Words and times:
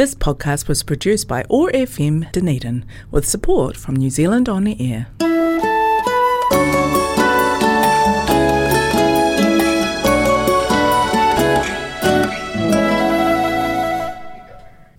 This 0.00 0.14
podcast 0.14 0.66
was 0.66 0.82
produced 0.82 1.28
by 1.28 1.44
OAR 1.50 1.70
FM 1.72 2.32
Dunedin 2.32 2.86
with 3.10 3.28
support 3.28 3.76
from 3.76 3.96
New 3.96 4.08
Zealand 4.08 4.48
On 4.48 4.64
the 4.64 4.74
Air. 4.80 5.08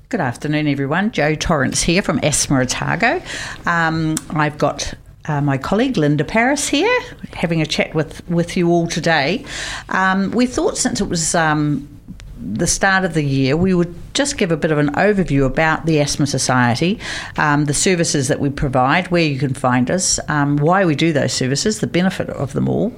Good 0.09 0.19
afternoon, 0.19 0.67
everyone. 0.67 1.09
Joe 1.09 1.33
Torrance 1.33 1.81
here 1.81 2.03
from 2.03 2.19
Asthma 2.21 2.59
Otago. 2.59 3.23
Um, 3.65 4.17
I've 4.29 4.59
got 4.59 4.93
uh, 5.25 5.41
my 5.41 5.57
colleague 5.57 5.97
Linda 5.97 6.23
Paris 6.23 6.67
here, 6.67 7.01
having 7.33 7.59
a 7.59 7.65
chat 7.65 7.95
with, 7.95 8.29
with 8.29 8.55
you 8.55 8.69
all 8.69 8.85
today. 8.85 9.45
Um, 9.89 10.29
we 10.29 10.45
thought 10.45 10.77
since 10.77 11.01
it 11.01 11.09
was 11.09 11.33
um, 11.33 11.87
the 12.41 12.67
start 12.67 13.05
of 13.05 13.13
the 13.13 13.23
year, 13.23 13.55
we 13.55 13.73
would 13.73 13.93
just 14.13 14.37
give 14.37 14.51
a 14.51 14.57
bit 14.57 14.71
of 14.71 14.77
an 14.77 14.89
overview 14.95 15.45
about 15.45 15.85
the 15.85 15.99
Asthma 15.99 16.27
Society, 16.27 16.99
um, 17.37 17.65
the 17.65 17.73
services 17.73 18.27
that 18.27 18.39
we 18.39 18.49
provide, 18.49 19.09
where 19.09 19.23
you 19.23 19.39
can 19.39 19.53
find 19.53 19.89
us, 19.89 20.19
um, 20.27 20.57
why 20.57 20.85
we 20.85 20.95
do 20.95 21.13
those 21.13 21.33
services, 21.33 21.79
the 21.79 21.87
benefit 21.87 22.29
of 22.29 22.53
them 22.53 22.67
all. 22.67 22.93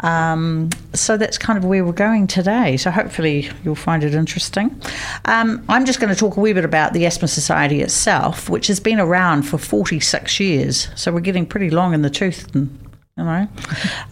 Um, 0.00 0.70
so 0.94 1.16
that's 1.16 1.38
kind 1.38 1.58
of 1.58 1.64
where 1.64 1.84
we're 1.84 1.92
going 1.92 2.26
today. 2.26 2.76
So 2.76 2.90
hopefully 2.90 3.50
you'll 3.64 3.74
find 3.74 4.02
it 4.02 4.14
interesting. 4.14 4.80
Um, 5.26 5.64
I'm 5.68 5.84
just 5.84 6.00
going 6.00 6.12
to 6.12 6.18
talk 6.18 6.36
a 6.36 6.40
wee 6.40 6.52
bit 6.52 6.64
about 6.64 6.92
the 6.92 7.06
Asthma 7.06 7.28
Society 7.28 7.82
itself, 7.82 8.48
which 8.48 8.66
has 8.68 8.80
been 8.80 8.98
around 8.98 9.42
for 9.42 9.58
46 9.58 10.40
years. 10.40 10.88
So 10.96 11.12
we're 11.12 11.20
getting 11.20 11.46
pretty 11.46 11.70
long 11.70 11.94
in 11.94 12.02
the 12.02 12.10
tooth 12.10 12.54
and 12.54 12.87
you 13.18 13.24
know, 13.24 13.48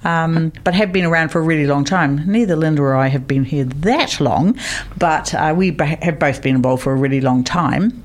um, 0.04 0.52
but 0.64 0.74
have 0.74 0.92
been 0.92 1.04
around 1.04 1.28
for 1.30 1.38
a 1.38 1.42
really 1.42 1.66
long 1.66 1.84
time. 1.84 2.22
Neither 2.30 2.56
Linda 2.56 2.82
or 2.82 2.96
I 2.96 3.06
have 3.06 3.26
been 3.26 3.44
here 3.44 3.64
that 3.64 4.20
long, 4.20 4.58
but 4.98 5.32
uh, 5.34 5.54
we 5.56 5.76
have 5.78 6.18
both 6.18 6.42
been 6.42 6.56
involved 6.56 6.82
for 6.82 6.92
a 6.92 6.96
really 6.96 7.20
long 7.20 7.44
time. 7.44 8.02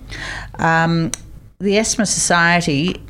Um, 0.59 1.11
the 1.59 1.77
Asthma 1.77 2.05
Society, 2.05 3.01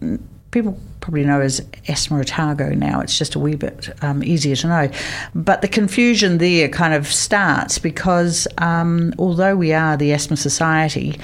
people 0.52 0.80
probably 1.02 1.26
know 1.26 1.42
as 1.42 1.68
Asthma 1.88 2.20
Otago 2.20 2.70
now. 2.74 3.02
It's 3.02 3.18
just 3.18 3.36
a 3.36 3.40
wee 3.40 3.56
bit 3.56 3.90
um, 4.04 4.24
easier 4.24 4.56
to 4.58 4.68
know. 4.68 4.90
But 5.36 5.62
the 5.62 5.68
confusion 5.68 6.38
there 6.38 6.70
kind 6.70 6.94
of 6.94 7.08
starts 7.08 7.78
because 7.78 8.48
um, 8.60 9.14
although 9.18 9.56
we 9.56 9.74
are 9.74 9.98
the 9.98 10.14
Asthma 10.14 10.38
Society, 10.38 11.20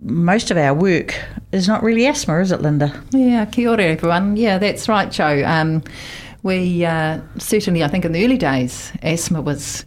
most 0.00 0.50
of 0.50 0.56
our 0.56 0.74
work 0.74 1.14
is 1.52 1.68
not 1.68 1.82
really 1.82 2.06
asthma, 2.06 2.38
is 2.40 2.52
it, 2.52 2.60
Linda? 2.60 3.02
Yeah, 3.10 3.44
kia 3.46 3.70
ora, 3.70 3.84
everyone. 3.84 4.36
Yeah, 4.36 4.58
that's 4.58 4.88
right, 4.88 5.10
Joe. 5.10 5.42
Um, 5.44 5.82
we 6.42 6.84
uh, 6.84 7.20
certainly, 7.38 7.82
I 7.82 7.88
think, 7.88 8.04
in 8.04 8.12
the 8.12 8.24
early 8.24 8.36
days, 8.36 8.92
asthma 9.02 9.40
was 9.40 9.84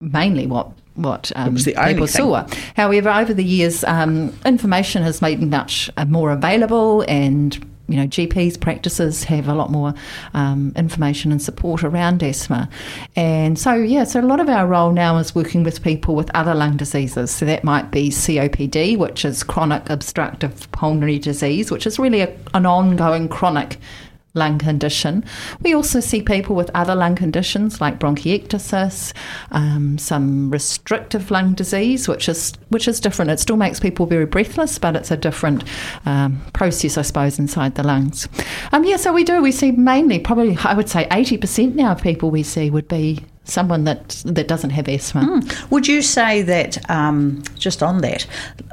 mainly 0.00 0.46
what 0.46 0.72
what 0.94 1.30
um, 1.36 1.56
people 1.56 2.08
saw. 2.08 2.44
However, 2.74 3.08
over 3.10 3.32
the 3.32 3.44
years, 3.44 3.84
um, 3.84 4.36
information 4.44 5.04
has 5.04 5.22
made 5.22 5.40
much 5.40 5.88
more 6.08 6.32
available 6.32 7.04
and 7.06 7.56
you 7.88 7.96
know, 7.96 8.06
GPs 8.06 8.60
practices 8.60 9.24
have 9.24 9.48
a 9.48 9.54
lot 9.54 9.70
more 9.70 9.94
um, 10.34 10.72
information 10.76 11.32
and 11.32 11.40
support 11.40 11.82
around 11.82 12.22
asthma. 12.22 12.68
And 13.16 13.58
so, 13.58 13.74
yeah, 13.74 14.04
so 14.04 14.20
a 14.20 14.22
lot 14.22 14.40
of 14.40 14.48
our 14.48 14.66
role 14.66 14.92
now 14.92 15.16
is 15.16 15.34
working 15.34 15.62
with 15.64 15.82
people 15.82 16.14
with 16.14 16.30
other 16.34 16.54
lung 16.54 16.76
diseases. 16.76 17.30
So 17.30 17.46
that 17.46 17.64
might 17.64 17.90
be 17.90 18.10
COPD, 18.10 18.98
which 18.98 19.24
is 19.24 19.42
chronic 19.42 19.88
obstructive 19.88 20.70
pulmonary 20.72 21.18
disease, 21.18 21.70
which 21.70 21.86
is 21.86 21.98
really 21.98 22.20
a, 22.20 22.36
an 22.54 22.66
ongoing 22.66 23.28
chronic 23.28 23.78
lung 24.38 24.58
condition. 24.58 25.24
We 25.62 25.74
also 25.74 26.00
see 26.00 26.22
people 26.22 26.56
with 26.56 26.70
other 26.74 26.94
lung 26.94 27.16
conditions 27.16 27.80
like 27.80 27.98
bronchiectasis, 27.98 29.12
um, 29.50 29.98
some 29.98 30.50
restrictive 30.50 31.30
lung 31.30 31.54
disease, 31.54 32.08
which 32.08 32.28
is 32.28 32.52
which 32.70 32.88
is 32.88 33.00
different. 33.00 33.30
It 33.30 33.40
still 33.40 33.56
makes 33.56 33.80
people 33.80 34.06
very 34.06 34.26
breathless, 34.26 34.78
but 34.78 34.96
it's 34.96 35.10
a 35.10 35.16
different 35.16 35.64
um, 36.06 36.40
process, 36.52 36.96
I 36.96 37.02
suppose, 37.02 37.38
inside 37.38 37.74
the 37.74 37.82
lungs. 37.82 38.28
Um, 38.72 38.84
yeah, 38.84 38.96
so 38.96 39.12
we 39.12 39.24
do. 39.24 39.42
We 39.42 39.52
see 39.52 39.72
mainly, 39.72 40.18
probably, 40.18 40.56
I 40.64 40.74
would 40.74 40.88
say, 40.88 41.06
eighty 41.10 41.36
percent 41.36 41.76
now 41.76 41.92
of 41.92 42.02
people 42.02 42.30
we 42.30 42.42
see 42.42 42.70
would 42.70 42.88
be 42.88 43.24
someone 43.48 43.84
that 43.84 44.22
that 44.24 44.48
doesn't 44.48 44.70
have 44.70 44.88
asthma. 44.88 45.22
Mm. 45.22 45.70
Would 45.70 45.88
you 45.88 46.02
say 46.02 46.42
that 46.42 46.90
um, 46.90 47.42
just 47.58 47.82
on 47.82 48.00
that, 48.02 48.26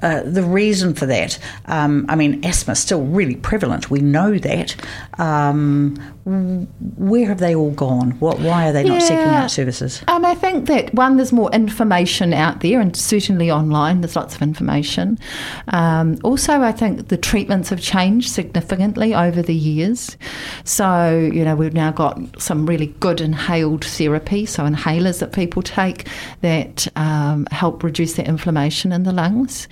uh, 0.03 0.21
the 0.23 0.43
reason 0.43 0.93
for 0.93 1.05
that? 1.05 1.39
Um, 1.65 2.05
I 2.09 2.15
mean, 2.15 2.43
asthma 2.45 2.73
is 2.73 2.79
still 2.79 3.03
really 3.03 3.35
prevalent. 3.35 3.89
We 3.89 3.99
know 3.99 4.37
that. 4.37 4.75
Um, 5.17 5.97
where 6.25 7.27
have 7.27 7.37
they 7.37 7.53
all 7.53 7.69
gone? 7.69 8.11
What? 8.19 8.39
Why 8.39 8.67
are 8.67 8.73
they 8.73 8.83
not 8.83 9.03
seeking 9.03 9.17
out 9.17 9.51
services? 9.51 10.01
Um, 10.07 10.25
I 10.25 10.33
think 10.33 10.65
that 10.67 10.91
one, 10.95 11.17
there's 11.17 11.31
more 11.31 11.51
information 11.51 12.33
out 12.33 12.61
there, 12.61 12.79
and 12.79 12.95
certainly 12.95 13.51
online, 13.51 14.01
there's 14.01 14.15
lots 14.15 14.33
of 14.33 14.41
information. 14.41 15.19
Um, 15.67 16.17
also, 16.23 16.61
I 16.61 16.71
think 16.71 17.09
the 17.09 17.17
treatments 17.17 17.69
have 17.69 17.79
changed 17.79 18.31
significantly 18.31 19.13
over 19.13 19.43
the 19.43 19.53
years. 19.53 20.17
So, 20.63 21.29
you 21.31 21.45
know, 21.45 21.55
we've 21.55 21.75
now 21.75 21.91
got 21.91 22.19
some 22.41 22.65
really 22.65 22.87
good 22.87 23.21
inhaled 23.21 23.85
therapy, 23.85 24.47
so 24.47 24.63
inhalers 24.63 25.19
that 25.19 25.31
people 25.31 25.61
take 25.61 26.07
that 26.41 26.87
um, 26.95 27.45
help 27.51 27.83
reduce 27.83 28.13
the 28.13 28.27
inflammation 28.27 28.91
in 28.91 29.03
the 29.03 29.11
lungs. 29.11 29.67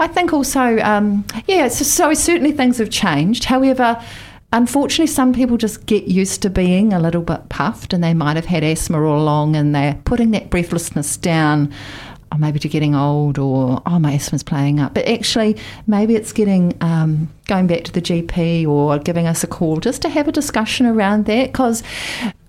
I 0.00 0.06
think 0.06 0.32
also, 0.32 0.78
um, 0.78 1.26
yeah, 1.46 1.68
so, 1.68 1.84
so 1.84 2.14
certainly 2.14 2.52
things 2.52 2.78
have 2.78 2.88
changed. 2.88 3.44
However, 3.44 4.02
Unfortunately, 4.52 5.06
some 5.06 5.34
people 5.34 5.58
just 5.58 5.84
get 5.84 6.04
used 6.04 6.40
to 6.42 6.48
being 6.48 6.94
a 6.94 7.00
little 7.00 7.20
bit 7.20 7.48
puffed 7.50 7.92
and 7.92 8.02
they 8.02 8.14
might 8.14 8.36
have 8.36 8.46
had 8.46 8.64
asthma 8.64 9.02
all 9.02 9.20
along 9.20 9.56
and 9.56 9.74
they're 9.74 10.00
putting 10.04 10.30
that 10.30 10.48
breathlessness 10.48 11.18
down, 11.18 11.70
or 12.32 12.38
maybe 12.38 12.58
to 12.58 12.68
getting 12.68 12.94
old 12.94 13.38
or, 13.38 13.82
oh, 13.84 13.98
my 13.98 14.14
asthma's 14.14 14.42
playing 14.42 14.80
up. 14.80 14.94
But 14.94 15.06
actually, 15.06 15.58
maybe 15.86 16.14
it's 16.14 16.32
getting, 16.32 16.76
um, 16.80 17.30
going 17.46 17.66
back 17.66 17.84
to 17.84 17.92
the 17.92 18.00
GP 18.00 18.66
or 18.66 18.98
giving 18.98 19.26
us 19.26 19.44
a 19.44 19.46
call 19.46 19.80
just 19.80 20.00
to 20.02 20.08
have 20.08 20.28
a 20.28 20.32
discussion 20.32 20.86
around 20.86 21.26
that 21.26 21.52
because 21.52 21.82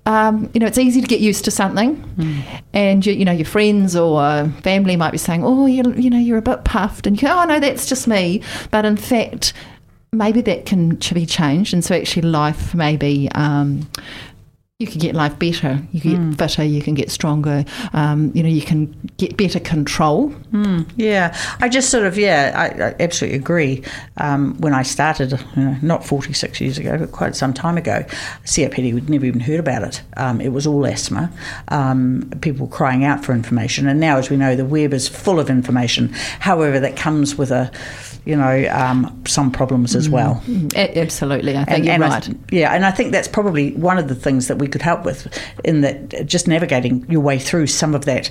um, 0.05 0.49
you 0.53 0.59
know, 0.59 0.65
it's 0.65 0.79
easy 0.79 1.01
to 1.01 1.07
get 1.07 1.19
used 1.19 1.45
to 1.45 1.51
something, 1.51 1.95
mm. 2.15 2.61
and 2.73 3.05
you, 3.05 3.13
you, 3.13 3.25
know 3.25 3.31
your 3.31 3.45
friends 3.45 3.95
or 3.95 4.49
family 4.63 4.95
might 4.95 5.11
be 5.11 5.19
saying, 5.19 5.43
"Oh, 5.45 5.67
you, 5.67 5.83
you 5.93 6.09
know, 6.09 6.17
you're 6.17 6.39
a 6.39 6.41
bit 6.41 6.63
puffed," 6.63 7.05
and 7.05 7.21
you 7.21 7.27
go, 7.27 7.39
"Oh 7.39 7.43
no, 7.43 7.59
that's 7.59 7.85
just 7.85 8.07
me." 8.07 8.41
But 8.71 8.85
in 8.85 8.97
fact, 8.97 9.53
maybe 10.11 10.41
that 10.41 10.65
can 10.65 10.95
be 11.13 11.25
changed, 11.25 11.73
and 11.73 11.83
so 11.83 11.95
actually 11.95 12.23
life 12.23 12.73
maybe 12.73 13.29
um, 13.35 13.89
you 14.79 14.87
can 14.87 14.99
get 14.99 15.13
life 15.13 15.37
better. 15.37 15.77
You 15.91 15.99
can 15.99 16.11
mm. 16.11 16.29
get 16.37 16.39
fitter. 16.39 16.63
You 16.63 16.81
can 16.81 16.93
get 16.93 17.11
stronger. 17.11 17.65
Um, 17.91 18.31
you 18.33 18.41
know, 18.41 18.47
you 18.47 18.61
can 18.61 18.85
get 19.17 19.35
better 19.35 19.59
control. 19.59 20.29
Mm. 20.53 20.89
Yeah, 20.95 21.37
I 21.59 21.67
just 21.67 21.89
sort 21.89 22.05
of 22.05 22.17
yeah, 22.17 22.53
I, 22.55 22.83
I 22.85 22.95
absolutely 22.97 23.37
agree. 23.37 23.83
Um, 24.15 24.55
when 24.59 24.73
I 24.73 24.83
started, 24.83 25.31
you 25.57 25.63
know, 25.63 25.75
not 25.81 26.05
forty 26.05 26.31
six 26.31 26.61
years 26.61 26.77
ago, 26.77 26.97
but 26.97 27.11
quite 27.11 27.35
some 27.35 27.53
time 27.53 27.77
ago, 27.77 28.05
COPD 28.45 28.93
we'd 28.93 29.09
never 29.09 29.25
even 29.25 29.41
heard 29.41 29.59
about 29.59 29.83
it. 29.83 30.01
Um, 30.15 30.39
it 30.39 30.53
was 30.53 30.65
all 30.65 30.85
asthma. 30.85 31.29
Um, 31.67 32.31
people 32.39 32.65
crying 32.65 33.03
out 33.03 33.25
for 33.25 33.33
information, 33.33 33.85
and 33.85 33.99
now, 33.99 34.15
as 34.15 34.29
we 34.29 34.37
know, 34.37 34.55
the 34.55 34.63
web 34.63 34.93
is 34.93 35.09
full 35.09 35.41
of 35.41 35.49
information. 35.49 36.13
However, 36.39 36.79
that 36.79 36.95
comes 36.95 37.37
with 37.37 37.51
a 37.51 37.69
you 38.25 38.35
know, 38.35 38.69
um, 38.71 39.23
some 39.25 39.49
problems 39.49 39.95
as 39.95 40.09
well. 40.09 40.41
Mm, 40.45 40.95
absolutely, 40.95 41.57
I 41.57 41.63
think 41.63 41.77
and, 41.77 41.85
you're 41.85 41.93
and 41.95 42.03
right. 42.03 42.29
I, 42.29 42.35
yeah, 42.51 42.73
and 42.73 42.85
I 42.85 42.91
think 42.91 43.11
that's 43.11 43.27
probably 43.27 43.73
one 43.73 43.97
of 43.97 44.07
the 44.07 44.15
things 44.15 44.47
that 44.49 44.57
we 44.57 44.67
could 44.69 44.81
help 44.81 45.03
with 45.03 45.27
in 45.63 45.81
that 45.81 46.25
just 46.25 46.47
navigating 46.47 47.05
your 47.09 47.21
way 47.21 47.37
through 47.39 47.67
some 47.67 47.93
of 47.95 48.05
that 48.05 48.29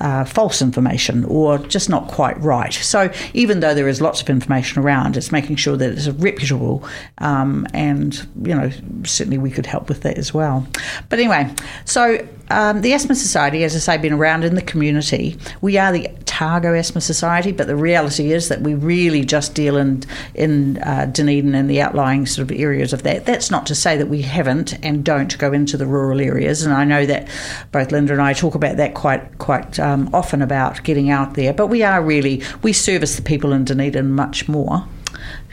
uh, 0.00 0.24
false 0.24 0.62
information 0.62 1.24
or 1.24 1.58
just 1.58 1.88
not 1.88 2.08
quite 2.08 2.38
right. 2.40 2.72
So 2.72 3.10
even 3.34 3.60
though 3.60 3.74
there 3.74 3.88
is 3.88 4.00
lots 4.00 4.22
of 4.22 4.30
information 4.30 4.82
around, 4.82 5.16
it's 5.16 5.32
making 5.32 5.56
sure 5.56 5.76
that 5.76 5.92
it's 5.92 6.08
reputable, 6.08 6.86
um, 7.18 7.66
and 7.74 8.14
you 8.42 8.54
know, 8.54 8.70
certainly 9.04 9.38
we 9.38 9.50
could 9.50 9.66
help 9.66 9.88
with 9.88 10.02
that 10.02 10.18
as 10.18 10.32
well. 10.32 10.66
But 11.08 11.18
anyway, 11.18 11.52
so 11.84 12.26
um, 12.50 12.80
the 12.82 12.92
Asthma 12.92 13.14
Society, 13.14 13.64
as 13.64 13.74
I 13.74 13.78
say, 13.78 13.98
been 13.98 14.12
around 14.12 14.44
in 14.44 14.54
the 14.54 14.62
community. 14.62 15.36
We 15.60 15.76
are 15.78 15.92
the 15.92 16.08
Otago 16.38 16.72
Asthma 16.72 17.00
Society, 17.00 17.50
but 17.50 17.66
the 17.66 17.74
reality 17.74 18.32
is 18.32 18.48
that 18.48 18.60
we 18.60 18.72
really 18.72 19.24
just 19.24 19.54
deal 19.54 19.76
in 19.76 20.04
in 20.34 20.78
uh, 20.78 21.06
Dunedin 21.06 21.52
and 21.52 21.68
the 21.68 21.80
outlying 21.80 22.26
sort 22.26 22.48
of 22.48 22.56
areas 22.56 22.92
of 22.92 23.02
that. 23.02 23.26
That's 23.26 23.50
not 23.50 23.66
to 23.66 23.74
say 23.74 23.96
that 23.96 24.06
we 24.06 24.22
haven't 24.22 24.78
and 24.84 25.04
don't 25.04 25.36
go 25.38 25.52
into 25.52 25.76
the 25.76 25.86
rural 25.86 26.20
areas, 26.20 26.62
and 26.62 26.72
I 26.72 26.84
know 26.84 27.06
that 27.06 27.28
both 27.72 27.90
Linda 27.90 28.12
and 28.12 28.22
I 28.22 28.34
talk 28.34 28.54
about 28.54 28.76
that 28.76 28.94
quite 28.94 29.38
quite 29.38 29.80
um, 29.80 30.10
often 30.14 30.40
about 30.40 30.84
getting 30.84 31.10
out 31.10 31.34
there. 31.34 31.52
But 31.52 31.66
we 31.66 31.82
are 31.82 32.00
really 32.00 32.42
we 32.62 32.72
service 32.72 33.16
the 33.16 33.22
people 33.22 33.52
in 33.52 33.64
Dunedin 33.64 34.12
much 34.12 34.48
more. 34.48 34.86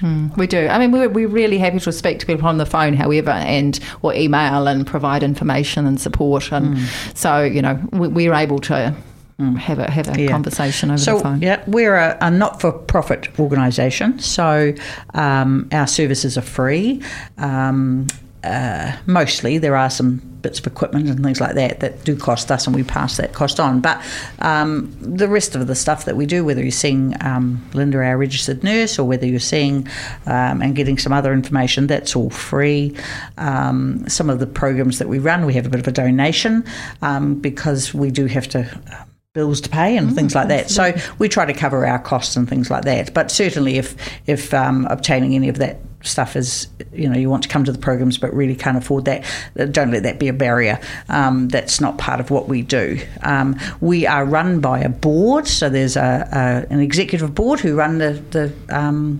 Mm, 0.01 0.37
we 0.37 0.45
do. 0.45 0.67
I 0.67 0.77
mean, 0.77 0.91
we're, 0.91 1.09
we're 1.09 1.27
really 1.27 1.57
happy 1.57 1.79
to 1.79 1.91
speak 1.91 2.19
to 2.19 2.27
people 2.27 2.47
on 2.47 2.57
the 2.57 2.65
phone, 2.65 2.93
however, 2.93 3.31
and 3.31 3.79
or 4.03 4.13
email 4.13 4.67
and 4.67 4.85
provide 4.85 5.23
information 5.23 5.87
and 5.87 5.99
support. 5.99 6.51
And 6.51 6.77
mm. 6.77 7.17
so, 7.17 7.41
you 7.41 7.61
know, 7.61 7.81
we, 7.91 8.27
are 8.27 8.35
able 8.35 8.59
to 8.59 8.93
Mm. 9.39 9.57
have 9.57 9.79
a 9.79 9.91
have 9.91 10.07
a 10.15 10.21
yeah. 10.21 10.29
conversation 10.29 10.91
over 10.91 10.97
so, 10.97 11.17
the 11.17 11.23
phone. 11.23 11.41
Yeah, 11.41 11.61
we're 11.67 11.95
a, 11.95 12.17
a 12.21 12.31
not 12.31 12.61
for 12.61 12.71
profit 12.71 13.37
organisation, 13.37 14.17
so 14.19 14.73
um, 15.13 15.67
our 15.73 15.87
services 15.87 16.37
are 16.37 16.41
free. 16.41 17.01
Um, 17.37 18.07
uh, 18.45 18.95
mostly 19.07 19.57
there 19.57 19.75
are 19.75 19.89
some 19.89 20.21
bits 20.41 20.59
of 20.59 20.67
equipment 20.67 21.09
and 21.09 21.23
things 21.23 21.41
like 21.41 21.55
that 21.55 21.79
that 21.79 22.03
do 22.05 22.15
cost 22.15 22.51
us, 22.51 22.67
and 22.67 22.75
we 22.75 22.83
pass 22.83 23.17
that 23.17 23.33
cost 23.33 23.59
on. 23.59 23.81
But 23.81 24.01
um, 24.39 24.95
the 25.01 25.27
rest 25.27 25.55
of 25.55 25.67
the 25.67 25.75
stuff 25.75 26.05
that 26.05 26.15
we 26.15 26.25
do, 26.25 26.45
whether 26.45 26.61
you're 26.61 26.71
seeing 26.71 27.15
um, 27.21 27.67
Linda, 27.73 27.97
our 27.97 28.17
registered 28.17 28.63
nurse, 28.63 28.99
or 28.99 29.05
whether 29.05 29.25
you're 29.25 29.39
seeing 29.39 29.87
um, 30.27 30.61
and 30.61 30.75
getting 30.75 30.97
some 30.97 31.11
other 31.11 31.33
information, 31.33 31.87
that's 31.87 32.15
all 32.15 32.29
free. 32.29 32.95
Um, 33.37 34.07
some 34.07 34.29
of 34.29 34.39
the 34.39 34.47
programs 34.47 34.99
that 34.99 35.09
we 35.09 35.19
run, 35.19 35.45
we 35.45 35.55
have 35.55 35.65
a 35.65 35.69
bit 35.69 35.81
of 35.81 35.87
a 35.87 35.91
donation 35.91 36.63
um, 37.01 37.35
because 37.35 37.93
we 37.93 38.11
do 38.11 38.27
have 38.27 38.47
to 38.49 39.04
bills 39.35 39.61
to 39.61 39.69
pay 39.69 39.95
and 39.95 40.09
mm, 40.09 40.15
things 40.15 40.33
like 40.33 40.47
that. 40.47 40.71
So 40.71 40.93
we 41.19 41.29
try 41.29 41.45
to 41.45 41.53
cover 41.53 41.85
our 41.85 41.99
costs 41.99 42.35
and 42.35 42.49
things 42.49 42.71
like 42.71 42.85
that. 42.85 43.13
But 43.13 43.29
certainly, 43.29 43.77
if 43.77 43.95
if 44.25 44.51
um, 44.53 44.87
obtaining 44.89 45.35
any 45.35 45.49
of 45.49 45.59
that 45.59 45.77
stuff 46.01 46.35
is 46.35 46.67
you 46.93 47.09
know 47.09 47.17
you 47.17 47.29
want 47.29 47.43
to 47.43 47.49
come 47.49 47.63
to 47.63 47.71
the 47.71 47.79
programs 47.79 48.17
but 48.17 48.31
really 48.31 48.55
can't 48.55 48.77
afford 48.77 49.05
that 49.05 49.25
don't 49.71 49.89
let 49.89 50.03
that 50.03 50.19
be 50.19 50.27
a 50.27 50.33
barrier 50.33 50.79
um, 51.09 51.47
that's 51.47 51.81
not 51.81 51.97
part 51.97 52.19
of 52.19 52.29
what 52.29 52.47
we 52.47 52.61
do 52.61 52.99
um, 53.23 53.57
we 53.81 54.05
are 54.05 54.23
run 54.23 54.59
by 54.59 54.79
a 54.79 54.87
board 54.89 55.47
so 55.47 55.67
there's 55.67 55.97
a, 55.97 56.29
a 56.31 56.71
an 56.71 56.79
executive 56.79 57.33
board 57.33 57.59
who 57.59 57.75
run 57.75 57.97
the, 57.97 58.13
the 58.29 58.53
um, 58.69 59.19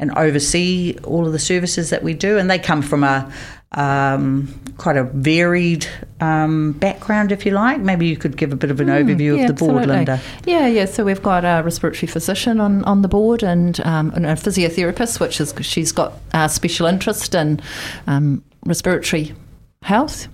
and 0.00 0.10
oversee 0.16 0.98
all 1.04 1.24
of 1.24 1.32
the 1.32 1.38
services 1.38 1.90
that 1.90 2.02
we 2.02 2.12
do 2.12 2.36
and 2.36 2.50
they 2.50 2.58
come 2.58 2.82
from 2.82 3.04
a, 3.04 3.32
um, 3.74 4.52
quite 4.78 4.96
a 4.96 5.04
varied 5.04 5.86
um, 6.20 6.72
background, 6.72 7.32
if 7.32 7.44
you 7.44 7.52
like. 7.52 7.80
Maybe 7.80 8.06
you 8.06 8.16
could 8.16 8.36
give 8.36 8.52
a 8.52 8.56
bit 8.56 8.70
of 8.70 8.80
an 8.80 8.88
mm, 8.88 9.04
overview 9.04 9.36
yeah, 9.36 9.44
of 9.44 9.48
the 9.48 9.54
board, 9.54 9.82
absolutely. 9.82 9.96
Linda. 9.96 10.20
Yeah, 10.46 10.66
yeah. 10.66 10.84
So 10.86 11.04
we've 11.04 11.22
got 11.22 11.44
a 11.44 11.62
respiratory 11.64 12.08
physician 12.08 12.60
on, 12.60 12.84
on 12.84 13.02
the 13.02 13.08
board 13.08 13.42
and, 13.42 13.78
um, 13.80 14.10
and 14.14 14.26
a 14.26 14.34
physiotherapist, 14.34 15.20
which 15.20 15.40
is 15.40 15.54
she's 15.60 15.92
got 15.92 16.14
a 16.32 16.48
special 16.48 16.86
interest 16.86 17.34
in 17.34 17.60
um, 18.06 18.44
respiratory 18.64 19.34
health. 19.82 20.28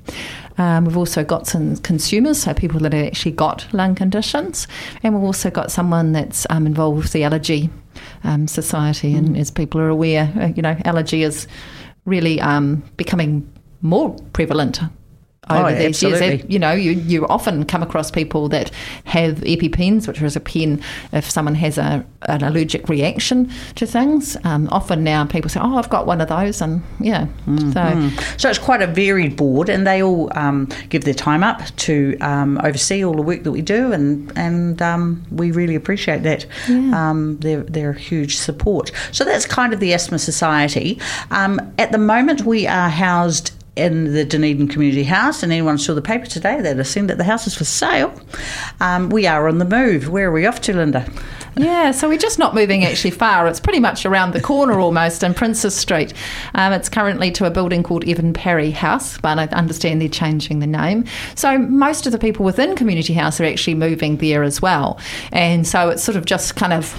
Um, 0.58 0.84
we've 0.84 0.96
also 0.96 1.24
got 1.24 1.46
some 1.46 1.76
consumers, 1.78 2.42
so 2.42 2.52
people 2.52 2.80
that 2.80 2.92
have 2.92 3.06
actually 3.06 3.32
got 3.32 3.66
lung 3.72 3.94
conditions, 3.94 4.68
and 5.02 5.14
we've 5.14 5.24
also 5.24 5.50
got 5.50 5.70
someone 5.70 6.12
that's 6.12 6.46
um, 6.50 6.66
involved 6.66 7.02
with 7.04 7.12
the 7.12 7.24
allergy 7.24 7.70
um, 8.24 8.46
society. 8.46 9.14
Mm. 9.14 9.18
And 9.18 9.36
as 9.38 9.50
people 9.50 9.80
are 9.80 9.88
aware, 9.88 10.30
uh, 10.38 10.48
you 10.48 10.60
know, 10.60 10.76
allergy 10.84 11.22
is 11.22 11.48
really 12.10 12.40
um, 12.40 12.82
becoming 12.96 13.50
more 13.80 14.14
prevalent 14.32 14.80
over 15.48 15.68
oh, 15.68 15.74
these 15.74 15.86
absolutely. 15.86 16.26
years. 16.26 16.44
You 16.48 16.58
know, 16.58 16.72
you, 16.72 16.92
you 16.92 17.26
often 17.26 17.64
come 17.64 17.82
across 17.82 18.10
people 18.10 18.48
that 18.50 18.70
have 19.04 19.36
EpiPens, 19.38 20.06
which 20.06 20.20
is 20.20 20.36
a 20.36 20.40
pen 20.40 20.82
if 21.12 21.30
someone 21.30 21.54
has 21.56 21.78
a, 21.78 22.04
an 22.22 22.44
allergic 22.44 22.88
reaction 22.88 23.50
to 23.76 23.86
things. 23.86 24.36
Um, 24.44 24.68
often 24.70 25.02
now 25.02 25.24
people 25.24 25.48
say, 25.48 25.60
oh, 25.60 25.76
I've 25.76 25.88
got 25.88 26.06
one 26.06 26.20
of 26.20 26.28
those. 26.28 26.60
And 26.60 26.82
yeah, 27.00 27.26
mm-hmm. 27.46 27.72
so. 27.72 28.24
So 28.36 28.48
it's 28.50 28.58
quite 28.58 28.82
a 28.82 28.86
varied 28.86 29.36
board, 29.36 29.68
and 29.68 29.86
they 29.86 30.02
all 30.02 30.30
um, 30.36 30.68
give 30.88 31.04
their 31.04 31.14
time 31.14 31.42
up 31.42 31.62
to 31.76 32.16
um, 32.20 32.58
oversee 32.62 33.04
all 33.04 33.14
the 33.14 33.22
work 33.22 33.42
that 33.44 33.52
we 33.52 33.62
do, 33.62 33.92
and, 33.92 34.32
and 34.36 34.80
um, 34.82 35.24
we 35.30 35.50
really 35.52 35.74
appreciate 35.74 36.22
that. 36.22 36.46
Yeah. 36.68 37.10
Um, 37.10 37.38
they're, 37.38 37.62
they're 37.62 37.90
a 37.90 37.98
huge 37.98 38.36
support. 38.36 38.92
So 39.12 39.24
that's 39.24 39.46
kind 39.46 39.72
of 39.72 39.80
the 39.80 39.94
Asthma 39.94 40.18
Society. 40.18 41.00
Um, 41.30 41.60
at 41.78 41.92
the 41.92 41.98
moment, 41.98 42.42
we 42.42 42.66
are 42.66 42.88
housed 42.88 43.52
in 43.76 44.12
the 44.12 44.24
Dunedin 44.24 44.68
Community 44.68 45.04
House, 45.04 45.42
and 45.42 45.52
anyone 45.52 45.78
saw 45.78 45.94
the 45.94 46.02
paper 46.02 46.26
today, 46.26 46.60
they'd 46.60 46.76
have 46.76 46.86
seen 46.86 47.06
that 47.06 47.18
the 47.18 47.24
house 47.24 47.46
is 47.46 47.54
for 47.54 47.64
sale. 47.64 48.12
Um, 48.80 49.10
we 49.10 49.26
are 49.26 49.48
on 49.48 49.58
the 49.58 49.64
move. 49.64 50.08
Where 50.08 50.28
are 50.28 50.32
we 50.32 50.46
off 50.46 50.60
to, 50.62 50.74
Linda? 50.74 51.10
Yeah, 51.56 51.90
so 51.90 52.08
we're 52.08 52.18
just 52.18 52.38
not 52.38 52.54
moving 52.54 52.84
actually 52.84 53.10
far. 53.10 53.46
It's 53.48 53.60
pretty 53.60 53.80
much 53.80 54.06
around 54.06 54.32
the 54.32 54.40
corner 54.40 54.78
almost 54.78 55.22
in 55.22 55.34
Princes 55.34 55.74
Street. 55.74 56.12
Um, 56.54 56.72
it's 56.72 56.88
currently 56.88 57.30
to 57.32 57.44
a 57.44 57.50
building 57.50 57.82
called 57.82 58.08
Evan 58.08 58.32
Parry 58.32 58.70
House, 58.70 59.18
but 59.18 59.38
I 59.38 59.46
understand 59.46 60.00
they're 60.00 60.08
changing 60.08 60.60
the 60.60 60.66
name. 60.66 61.04
So 61.34 61.58
most 61.58 62.06
of 62.06 62.12
the 62.12 62.18
people 62.18 62.44
within 62.44 62.76
Community 62.76 63.14
House 63.14 63.40
are 63.40 63.44
actually 63.44 63.74
moving 63.74 64.16
there 64.18 64.42
as 64.42 64.62
well. 64.62 64.98
And 65.32 65.66
so 65.66 65.90
it's 65.90 66.02
sort 66.02 66.16
of 66.16 66.24
just 66.24 66.56
kind 66.56 66.72
of 66.72 66.94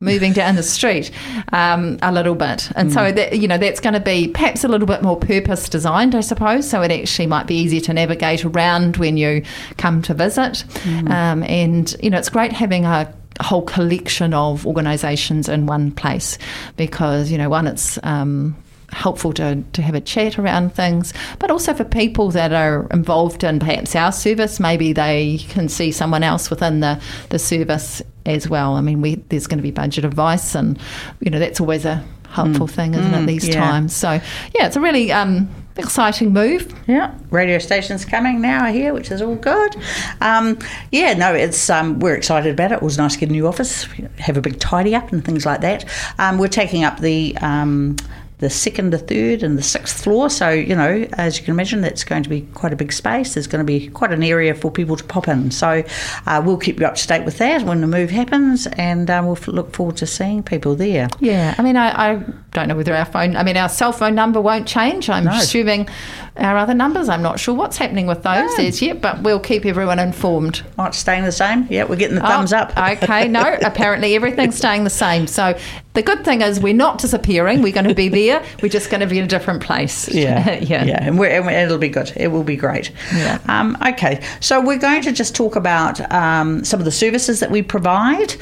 moving 0.00 0.32
down 0.32 0.56
the 0.56 0.62
street 0.62 1.10
um, 1.52 1.98
a 2.00 2.10
little 2.10 2.34
bit. 2.34 2.70
And 2.74 2.90
mm. 2.90 2.94
so, 2.94 3.12
that, 3.12 3.38
you 3.38 3.46
know, 3.46 3.58
that's 3.58 3.80
going 3.80 3.92
to 3.92 4.00
be 4.00 4.28
perhaps 4.28 4.64
a 4.64 4.68
little 4.68 4.86
bit 4.86 5.02
more 5.02 5.16
purpose 5.16 5.68
designed, 5.68 6.14
I 6.14 6.20
suppose. 6.20 6.68
So 6.68 6.80
it 6.80 6.90
actually 6.90 7.26
might 7.26 7.46
be 7.46 7.56
easier 7.56 7.82
to 7.82 7.92
navigate 7.92 8.44
around 8.44 8.96
when 8.96 9.18
you 9.18 9.42
come 9.76 10.00
to 10.02 10.14
visit. 10.14 10.64
Mm. 10.84 11.10
Um, 11.10 11.42
and, 11.42 11.94
you 12.02 12.08
know, 12.08 12.18
it's 12.18 12.30
great 12.30 12.52
having 12.52 12.86
a 12.86 13.12
whole 13.42 13.62
collection 13.62 14.32
of 14.32 14.66
organisations 14.66 15.50
in 15.50 15.66
one 15.66 15.90
place 15.90 16.38
because, 16.76 17.30
you 17.30 17.36
know, 17.36 17.50
one, 17.50 17.66
it's. 17.66 17.98
Um, 18.02 18.56
helpful 18.92 19.32
to, 19.34 19.62
to 19.72 19.82
have 19.82 19.94
a 19.94 20.00
chat 20.00 20.38
around 20.38 20.74
things, 20.74 21.12
but 21.38 21.50
also 21.50 21.74
for 21.74 21.84
people 21.84 22.30
that 22.30 22.52
are 22.52 22.86
involved 22.90 23.44
in 23.44 23.58
perhaps 23.58 23.94
our 23.94 24.12
service, 24.12 24.60
maybe 24.60 24.92
they 24.92 25.38
can 25.48 25.68
see 25.68 25.92
someone 25.92 26.22
else 26.22 26.50
within 26.50 26.80
the, 26.80 27.00
the 27.30 27.38
service 27.38 28.02
as 28.26 28.48
well. 28.48 28.74
I 28.74 28.80
mean, 28.80 29.00
we, 29.00 29.16
there's 29.28 29.46
going 29.46 29.58
to 29.58 29.62
be 29.62 29.70
budget 29.70 30.04
advice, 30.04 30.54
and 30.54 30.78
you 31.20 31.30
know 31.30 31.38
that's 31.38 31.60
always 31.60 31.84
a 31.84 32.04
helpful 32.28 32.66
mm. 32.66 32.70
thing, 32.70 32.94
isn't 32.94 33.12
mm, 33.12 33.22
it? 33.22 33.26
These 33.26 33.48
yeah. 33.48 33.54
times. 33.54 33.94
So 33.94 34.12
yeah, 34.12 34.66
it's 34.66 34.76
a 34.76 34.80
really 34.80 35.10
um, 35.12 35.48
exciting 35.76 36.32
move. 36.32 36.72
Yeah, 36.86 37.14
radio 37.30 37.58
stations 37.58 38.04
coming 38.04 38.40
now 38.40 38.66
here, 38.66 38.92
which 38.92 39.10
is 39.10 39.22
all 39.22 39.36
good. 39.36 39.76
Um, 40.20 40.58
yeah, 40.92 41.14
no, 41.14 41.34
it's 41.34 41.70
um, 41.70 41.98
we're 42.00 42.14
excited 42.14 42.52
about 42.52 42.72
it. 42.72 42.76
It 42.76 42.82
was 42.82 42.98
nice 42.98 43.14
to 43.14 43.20
get 43.20 43.28
a 43.28 43.32
new 43.32 43.46
office, 43.46 43.84
have 44.18 44.36
a 44.36 44.40
big 44.40 44.60
tidy 44.60 44.94
up 44.94 45.12
and 45.12 45.24
things 45.24 45.46
like 45.46 45.60
that. 45.62 45.84
Um, 46.18 46.38
we're 46.38 46.48
taking 46.48 46.84
up 46.84 47.00
the 47.00 47.36
um, 47.38 47.96
the 48.40 48.50
second, 48.50 48.90
the 48.90 48.98
third, 48.98 49.42
and 49.42 49.56
the 49.56 49.62
sixth 49.62 50.02
floor. 50.02 50.30
So, 50.30 50.48
you 50.48 50.74
know, 50.74 51.06
as 51.12 51.38
you 51.38 51.44
can 51.44 51.54
imagine, 51.54 51.82
that's 51.82 52.04
going 52.04 52.22
to 52.22 52.28
be 52.28 52.42
quite 52.54 52.72
a 52.72 52.76
big 52.76 52.92
space. 52.92 53.34
There's 53.34 53.46
going 53.46 53.64
to 53.64 53.70
be 53.70 53.88
quite 53.88 54.12
an 54.12 54.22
area 54.22 54.54
for 54.54 54.70
people 54.70 54.96
to 54.96 55.04
pop 55.04 55.28
in. 55.28 55.50
So, 55.50 55.84
uh, 56.26 56.42
we'll 56.44 56.56
keep 56.56 56.80
you 56.80 56.86
up 56.86 56.96
to 56.96 57.06
date 57.06 57.24
with 57.24 57.38
that 57.38 57.62
when 57.62 57.82
the 57.82 57.86
move 57.86 58.10
happens, 58.10 58.66
and 58.66 59.08
uh, 59.08 59.22
we'll 59.24 59.38
look 59.54 59.74
forward 59.74 59.98
to 59.98 60.06
seeing 60.06 60.42
people 60.42 60.74
there. 60.74 61.08
Yeah, 61.20 61.54
I 61.56 61.62
mean, 61.62 61.76
I, 61.76 62.12
I, 62.12 62.24
don't 62.52 62.66
know 62.66 62.74
whether 62.74 62.94
our 62.94 63.04
phone, 63.04 63.36
I 63.36 63.44
mean, 63.44 63.56
our 63.56 63.68
cell 63.68 63.92
phone 63.92 64.14
number 64.14 64.40
won't 64.40 64.66
change. 64.66 65.08
I'm 65.08 65.24
no. 65.24 65.30
assuming 65.32 65.88
our 66.36 66.56
other 66.56 66.74
numbers, 66.74 67.08
I'm 67.08 67.22
not 67.22 67.38
sure 67.38 67.54
what's 67.54 67.76
happening 67.76 68.06
with 68.06 68.22
those 68.22 68.58
no. 68.58 68.64
as 68.64 68.82
yet, 68.82 69.00
but 69.00 69.22
we'll 69.22 69.38
keep 69.38 69.64
everyone 69.64 69.98
informed. 69.98 70.62
Oh, 70.78 70.86
it's 70.86 70.98
staying 70.98 71.24
the 71.24 71.32
same? 71.32 71.66
Yeah, 71.70 71.84
we're 71.84 71.96
getting 71.96 72.16
the 72.16 72.22
thumbs 72.22 72.52
oh, 72.52 72.58
up. 72.58 72.76
okay, 72.76 73.28
no, 73.28 73.58
apparently 73.62 74.16
everything's 74.16 74.56
staying 74.56 74.84
the 74.84 74.90
same. 74.90 75.26
So, 75.26 75.56
the 75.94 76.02
good 76.02 76.24
thing 76.24 76.40
is 76.40 76.60
we're 76.60 76.72
not 76.72 76.98
disappearing. 76.98 77.62
We're 77.62 77.72
going 77.72 77.88
to 77.88 77.94
be 77.94 78.08
there. 78.08 78.29
We're 78.62 78.68
just 78.68 78.90
going 78.90 79.00
to 79.00 79.06
be 79.06 79.18
in 79.18 79.24
a 79.24 79.28
different 79.28 79.62
place. 79.62 80.08
Yeah, 80.08 80.50
yeah, 80.60 80.84
yeah. 80.84 81.04
And, 81.04 81.18
and, 81.20 81.50
it'll 81.50 81.78
be 81.78 81.88
good. 81.88 82.12
It 82.16 82.28
will 82.28 82.44
be 82.44 82.56
great. 82.56 82.92
Yeah. 83.14 83.38
Um, 83.48 83.76
okay, 83.86 84.22
so 84.40 84.60
we're 84.60 84.78
going 84.78 85.02
to 85.02 85.12
just 85.12 85.34
talk 85.34 85.56
about 85.56 86.00
um, 86.12 86.64
some 86.64 86.80
of 86.80 86.84
the 86.84 86.92
services 86.92 87.40
that 87.40 87.50
we 87.50 87.62
provide. 87.62 88.34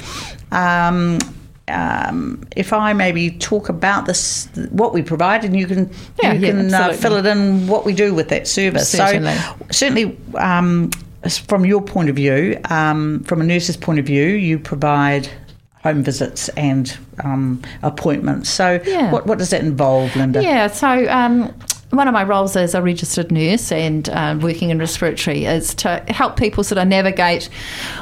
Um, 0.52 1.18
um, 1.68 2.46
if 2.56 2.72
I 2.72 2.92
maybe 2.92 3.30
talk 3.30 3.68
about 3.68 4.06
this, 4.06 4.48
what 4.70 4.94
we 4.94 5.02
provide, 5.02 5.44
and 5.44 5.54
you 5.56 5.66
can 5.66 5.90
yeah, 6.22 6.32
you 6.32 6.40
yeah, 6.40 6.52
can 6.52 6.74
uh, 6.74 6.92
fill 6.92 7.16
it 7.16 7.26
in 7.26 7.66
what 7.66 7.84
we 7.84 7.92
do 7.92 8.14
with 8.14 8.28
that 8.30 8.48
service. 8.48 8.90
Certainly. 8.90 9.34
So 9.34 9.56
certainly. 9.70 10.18
Um, 10.34 10.90
from 11.46 11.66
your 11.66 11.82
point 11.82 12.08
of 12.08 12.16
view, 12.16 12.60
um, 12.70 13.24
from 13.24 13.40
a 13.40 13.44
nurse's 13.44 13.76
point 13.76 13.98
of 13.98 14.06
view, 14.06 14.24
you 14.24 14.56
provide 14.56 15.28
home 15.88 16.02
visits 16.02 16.48
and 16.50 16.96
um, 17.24 17.62
appointments. 17.82 18.50
So, 18.50 18.80
yeah. 18.84 19.10
what, 19.10 19.26
what 19.26 19.38
does 19.38 19.50
that 19.50 19.62
involve, 19.62 20.14
Linda? 20.16 20.42
Yeah, 20.42 20.66
so 20.68 21.08
um, 21.08 21.54
one 21.90 22.06
of 22.06 22.12
my 22.12 22.24
roles 22.24 22.56
as 22.56 22.74
a 22.74 22.82
registered 22.82 23.32
nurse 23.32 23.72
and 23.72 24.08
um, 24.10 24.40
working 24.40 24.70
in 24.70 24.78
respiratory 24.78 25.46
is 25.46 25.74
to 25.76 26.04
help 26.08 26.36
people 26.36 26.62
sort 26.62 26.78
of 26.78 26.86
navigate 26.86 27.48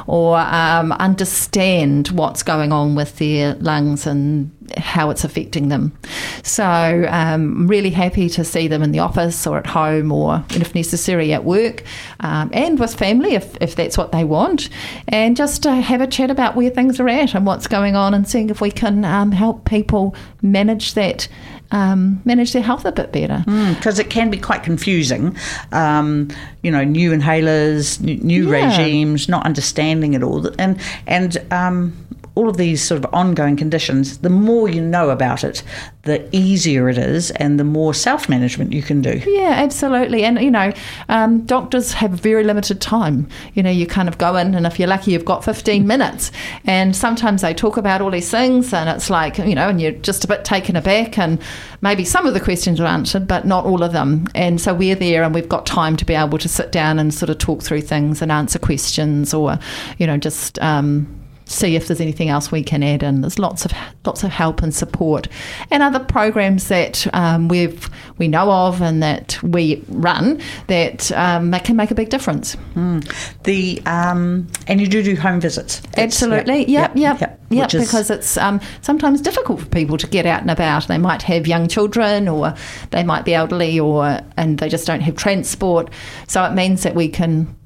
or 0.07 0.39
um, 0.39 0.91
understand 0.93 2.09
what's 2.09 2.43
going 2.43 2.73
on 2.73 2.97
with 2.97 3.17
their 3.19 3.55
lungs 3.57 4.07
and 4.07 4.51
how 4.77 5.11
it's 5.11 5.25
affecting 5.25 5.69
them. 5.69 5.97
So, 6.43 6.65
um, 7.09 7.37
I'm 7.37 7.67
really 7.67 7.91
happy 7.91 8.29
to 8.31 8.45
see 8.45 8.69
them 8.69 8.83
in 8.83 8.93
the 8.93 8.99
office 9.01 9.47
or 9.47 9.59
at 9.59 9.67
home 9.67 10.13
or, 10.13 10.45
if 10.51 10.75
necessary, 10.75 11.33
at 11.33 11.45
work 11.45 11.83
um, 12.21 12.51
and 12.53 12.79
with 12.79 12.95
family 12.95 13.35
if, 13.35 13.57
if 13.61 13.77
that's 13.77 13.99
what 13.99 14.13
they 14.13 14.25
want. 14.25 14.69
And 15.09 15.37
just 15.37 15.63
to 15.65 15.75
have 15.75 16.01
a 16.01 16.07
chat 16.07 16.31
about 16.31 16.57
where 16.57 16.71
things 16.71 17.01
are 17.01 17.09
at 17.09 17.35
and 17.35 17.47
what's 17.47 17.67
going 17.67 17.97
on 17.97 18.15
and 18.15 18.29
seeing 18.29 18.51
if 18.51 18.61
we 18.61 18.71
can 18.71 19.05
um, 19.05 19.33
help 19.33 19.65
people 19.65 20.15
manage 20.43 20.95
that 20.95 21.29
um, 21.73 22.23
manage 22.25 22.53
their 22.53 22.63
health 22.63 22.85
a 22.85 22.93
bit 22.93 23.13
better. 23.13 23.39
Because 23.39 23.97
mm, 23.97 24.01
it 24.01 24.11
can 24.11 24.31
be 24.31 24.39
quite 24.39 24.63
confusing. 24.63 25.37
Um, 25.73 26.29
you 26.63 26.71
know, 26.71 26.85
new 26.85 27.11
inhalers, 27.11 28.01
new, 28.01 28.17
new 28.17 28.51
yeah. 28.51 28.67
regimes, 28.67 29.29
not 29.29 29.45
understanding 29.45 30.15
it 30.15 30.23
all, 30.23 30.47
and 30.61 30.81
and 31.07 31.39
um, 31.51 32.06
all 32.37 32.51
of 32.51 32.59
these 32.59 32.83
sort 32.83 33.03
of 33.03 33.13
ongoing 33.15 33.57
conditions, 33.57 34.19
the 34.19 34.29
more 34.29 34.69
you 34.69 34.81
know 34.81 35.09
about 35.09 35.43
it, 35.43 35.63
the 36.03 36.29
easier 36.37 36.89
it 36.89 36.99
is, 36.99 37.31
and 37.33 37.59
the 37.59 37.65
more 37.65 37.95
self 37.95 38.29
management 38.29 38.75
you 38.75 38.83
can 38.83 39.01
do. 39.01 39.23
Yeah, 39.27 39.55
absolutely. 39.57 40.23
And, 40.23 40.39
you 40.41 40.51
know, 40.51 40.73
um, 41.09 41.47
doctors 41.47 41.95
have 41.95 42.11
very 42.11 42.45
limited 42.45 42.81
time. 42.83 43.27
You 43.55 43.63
know, 43.63 43.71
you 43.71 43.87
kind 43.87 44.07
of 44.07 44.19
go 44.19 44.37
in, 44.37 44.55
and 44.55 44.67
if 44.67 44.79
you're 44.79 44.87
lucky, 44.87 45.13
you've 45.13 45.25
got 45.25 45.45
15 45.45 45.87
minutes. 45.95 46.31
And 46.67 46.95
sometimes 46.95 47.41
they 47.41 47.55
talk 47.55 47.79
about 47.79 48.03
all 48.03 48.11
these 48.11 48.31
things, 48.31 48.73
and 48.75 48.89
it's 48.91 49.09
like, 49.09 49.39
you 49.39 49.55
know, 49.55 49.71
and 49.71 49.81
you're 49.81 49.93
just 49.93 50.23
a 50.23 50.29
bit 50.29 50.45
taken 50.45 50.77
aback, 50.77 51.19
and 51.19 51.41
maybe 51.81 52.05
some 52.05 52.27
of 52.27 52.35
the 52.35 52.41
questions 52.41 52.79
are 52.81 52.87
answered, 52.87 53.27
but 53.27 53.47
not 53.47 53.65
all 53.65 53.83
of 53.83 53.93
them. 53.93 54.29
And 54.35 54.61
so 54.61 54.75
we're 54.75 54.95
there, 54.95 55.23
and 55.23 55.35
we've 55.35 55.49
got 55.49 55.65
time 55.65 55.97
to 55.97 56.05
be 56.05 56.15
able 56.15 56.37
to 56.37 56.49
sit 56.51 56.71
down 56.71 56.99
and 56.99 57.15
sort 57.15 57.31
of 57.31 57.39
talk 57.39 57.63
through 57.63 57.81
things 57.81 58.21
and 58.21 58.31
answer 58.31 58.59
questions 58.59 59.33
or, 59.33 59.59
you 59.97 60.07
know, 60.07 60.19
just. 60.19 60.59
Um, 60.59 61.23
see 61.47 61.77
if 61.77 61.87
there's 61.87 62.01
anything 62.01 62.29
else 62.29 62.51
we 62.51 62.63
can 62.63 62.83
add 62.83 63.03
in. 63.03 63.21
There's 63.23 63.39
lots 63.39 63.65
of 63.65 63.73
lots 64.05 64.23
of 64.23 64.31
help 64.31 64.63
and 64.63 64.75
support, 64.75 65.29
and 65.71 65.83
other 65.83 66.01
programs 66.01 66.69
that 66.69 67.07
um, 67.15 67.49
we've 67.49 67.89
we 68.19 68.29
know 68.29 68.51
of 68.51 68.83
and 68.83 69.03
that 69.03 69.43
we 69.43 69.83
run 69.89 70.41
that 70.67 71.11
um, 71.13 71.51
that 71.53 71.65
can 71.65 71.77
make 71.77 71.91
a 71.91 71.95
big 71.95 72.11
difference. 72.11 72.57
Mm. 72.75 73.43
The 73.45 73.83
um, 73.87 74.49
and 74.67 74.81
you 74.81 74.87
do 74.87 75.03
do 75.03 75.17
home 75.17 75.41
visits. 75.41 75.81
That's, 75.81 75.99
Absolutely, 75.99 76.69
yep, 76.71 76.93
yep, 76.97 77.21
yep. 77.21 77.41
yep. 77.51 77.73
yep 77.73 77.81
because 77.81 78.11
it's 78.11 78.37
um, 78.37 78.61
sometimes 78.83 79.21
difficult 79.21 79.61
for 79.61 79.67
people 79.67 79.97
to 79.99 80.07
get 80.07 80.27
out 80.27 80.43
and 80.43 80.51
about. 80.51 80.89
They 80.89 80.99
might 80.99 81.23
have 81.23 81.47
young 81.47 81.69
children, 81.69 82.29
or 82.29 82.55
they 82.91 83.05
might 83.05 83.25
be 83.25 83.35
elderly, 83.35 83.79
or 83.79 84.21
and 84.37 84.59
they 84.59 84.69
just 84.69 84.87
don't 84.87 85.01
have 85.01 85.17
transport. 85.17 85.91
So 86.27 86.45
it 86.45 86.53
means 86.53 86.83
that 86.83 86.95
we 86.95 87.09
can 87.09 87.57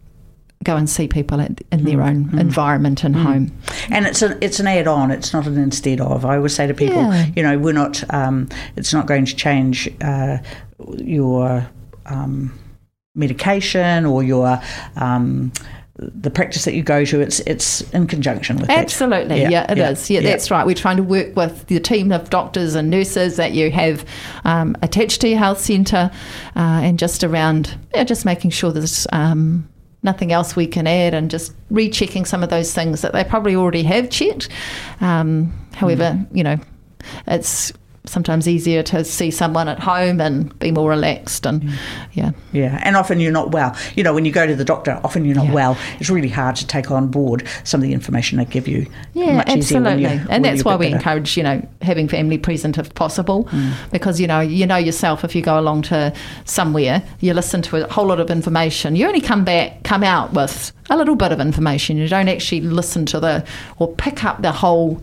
go 0.62 0.76
and 0.76 0.90
see 0.90 1.08
people 1.08 1.40
in 1.40 1.56
their 1.70 1.96
mm. 1.96 2.06
own 2.06 2.24
mm. 2.26 2.40
environment 2.40 3.02
and 3.02 3.14
mm. 3.14 3.22
home. 3.22 3.58
And 3.88 4.06
it's 4.06 4.20
a, 4.20 4.42
it's 4.44 4.60
an 4.60 4.66
add 4.66 4.86
on. 4.86 5.10
It's 5.10 5.32
not 5.32 5.46
an 5.46 5.56
instead 5.56 6.00
of. 6.00 6.26
I 6.26 6.36
always 6.36 6.54
say 6.54 6.66
to 6.66 6.74
people, 6.74 7.02
yeah. 7.02 7.30
you 7.34 7.42
know, 7.42 7.58
we're 7.58 7.72
not. 7.72 8.02
Um, 8.12 8.48
it's 8.76 8.92
not 8.92 9.06
going 9.06 9.24
to 9.24 9.34
change 9.34 9.88
uh, 10.02 10.38
your 10.98 11.66
um, 12.06 12.58
medication 13.14 14.04
or 14.04 14.22
your. 14.22 14.60
Um, 14.96 15.52
the 16.02 16.30
practice 16.30 16.64
that 16.64 16.72
you 16.72 16.82
go 16.82 17.04
to, 17.04 17.20
it's 17.20 17.40
it's 17.40 17.82
in 17.90 18.06
conjunction 18.06 18.56
with 18.56 18.70
Absolutely, 18.70 19.42
yeah, 19.42 19.50
yeah 19.50 19.70
it 19.70 19.76
yeah, 19.76 19.90
is. 19.90 20.08
yeah, 20.08 20.20
yeah, 20.20 20.30
that's 20.30 20.50
right. 20.50 20.64
We're 20.64 20.74
trying 20.74 20.96
to 20.96 21.02
work 21.02 21.36
with 21.36 21.66
the 21.66 21.78
team 21.78 22.10
of 22.10 22.30
doctors 22.30 22.74
and 22.74 22.88
nurses 22.88 23.36
that 23.36 23.52
you 23.52 23.70
have 23.70 24.06
um, 24.44 24.76
attached 24.80 25.20
to 25.20 25.28
your 25.28 25.38
health 25.38 25.60
centre, 25.60 26.10
uh, 26.56 26.80
and 26.82 26.98
just 26.98 27.22
around, 27.22 27.76
yeah, 27.94 28.04
just 28.04 28.24
making 28.24 28.48
sure 28.48 28.72
there's 28.72 29.06
um, 29.12 29.68
nothing 30.02 30.32
else 30.32 30.56
we 30.56 30.66
can 30.66 30.86
add 30.86 31.14
and 31.14 31.30
just 31.30 31.54
rechecking 31.70 32.24
some 32.24 32.42
of 32.42 32.50
those 32.50 32.74
things 32.74 33.02
that 33.02 33.12
they 33.12 33.24
probably 33.24 33.54
already 33.54 33.82
have 33.82 34.10
checked. 34.10 34.48
Um, 35.00 35.52
however, 35.74 36.12
mm. 36.12 36.36
you 36.36 36.42
know, 36.42 36.56
it's 37.26 37.72
sometimes 38.06 38.48
easier 38.48 38.82
to 38.82 39.04
see 39.04 39.30
someone 39.30 39.68
at 39.68 39.78
home 39.78 40.20
and 40.20 40.58
be 40.58 40.70
more 40.70 40.88
relaxed 40.88 41.44
and 41.44 41.62
mm. 41.62 41.78
yeah 42.14 42.30
yeah 42.52 42.80
and 42.82 42.96
often 42.96 43.20
you're 43.20 43.30
not 43.30 43.52
well 43.52 43.76
you 43.94 44.02
know 44.02 44.14
when 44.14 44.24
you 44.24 44.32
go 44.32 44.46
to 44.46 44.56
the 44.56 44.64
doctor 44.64 44.98
often 45.04 45.24
you're 45.26 45.34
not 45.34 45.46
yeah. 45.46 45.52
well 45.52 45.78
it's 45.98 46.08
really 46.08 46.28
hard 46.28 46.56
to 46.56 46.66
take 46.66 46.90
on 46.90 47.08
board 47.08 47.46
some 47.62 47.80
of 47.80 47.86
the 47.86 47.92
information 47.92 48.38
they 48.38 48.44
give 48.46 48.66
you 48.66 48.86
yeah 49.12 49.44
absolutely 49.46 50.06
and 50.06 50.44
that's 50.44 50.64
why 50.64 50.76
we 50.76 50.86
better. 50.86 50.96
encourage 50.96 51.36
you 51.36 51.42
know 51.42 51.66
having 51.82 52.08
family 52.08 52.38
present 52.38 52.78
if 52.78 52.92
possible 52.94 53.44
mm. 53.44 53.72
because 53.92 54.18
you 54.18 54.26
know 54.26 54.40
you 54.40 54.66
know 54.66 54.78
yourself 54.78 55.22
if 55.22 55.34
you 55.34 55.42
go 55.42 55.60
along 55.60 55.82
to 55.82 56.12
somewhere 56.46 57.02
you 57.20 57.34
listen 57.34 57.60
to 57.60 57.84
a 57.84 57.92
whole 57.92 58.06
lot 58.06 58.18
of 58.18 58.30
information 58.30 58.96
you 58.96 59.06
only 59.06 59.20
come 59.20 59.44
back 59.44 59.82
come 59.84 60.02
out 60.02 60.32
with 60.32 60.72
a 60.88 60.96
little 60.96 61.16
bit 61.16 61.32
of 61.32 61.38
information 61.40 61.98
you 61.98 62.08
don't 62.08 62.28
actually 62.28 62.62
listen 62.62 63.04
to 63.04 63.20
the 63.20 63.44
or 63.78 63.92
pick 63.94 64.24
up 64.24 64.40
the 64.40 64.52
whole 64.52 65.00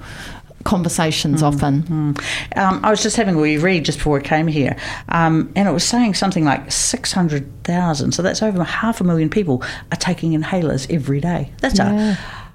conversations 0.68 1.42
mm, 1.42 1.48
often. 1.48 1.84
Mm. 1.84 2.58
Um, 2.58 2.84
I 2.84 2.90
was 2.90 3.02
just 3.02 3.16
having 3.16 3.36
a 3.36 3.40
wee 3.40 3.58
read 3.58 3.86
just 3.86 3.98
before 3.98 4.20
I 4.20 4.22
came 4.22 4.48
here, 4.48 4.76
um, 5.10 5.52
and 5.56 5.68
it 5.68 5.72
was 5.72 5.86
saying 5.86 6.14
something 6.14 6.44
like 6.44 6.72
600,000, 6.72 8.12
so 8.12 8.22
that's 8.22 8.44
over 8.44 8.64
half 8.64 9.00
a 9.00 9.04
million 9.06 9.30
people 9.30 9.64
are 9.92 9.98
taking 9.98 10.34
inhalers 10.34 10.94
every 10.94 11.22
day. 11.22 11.52
That's 11.62 11.80
yeah. 11.80 12.16
a 12.16 12.48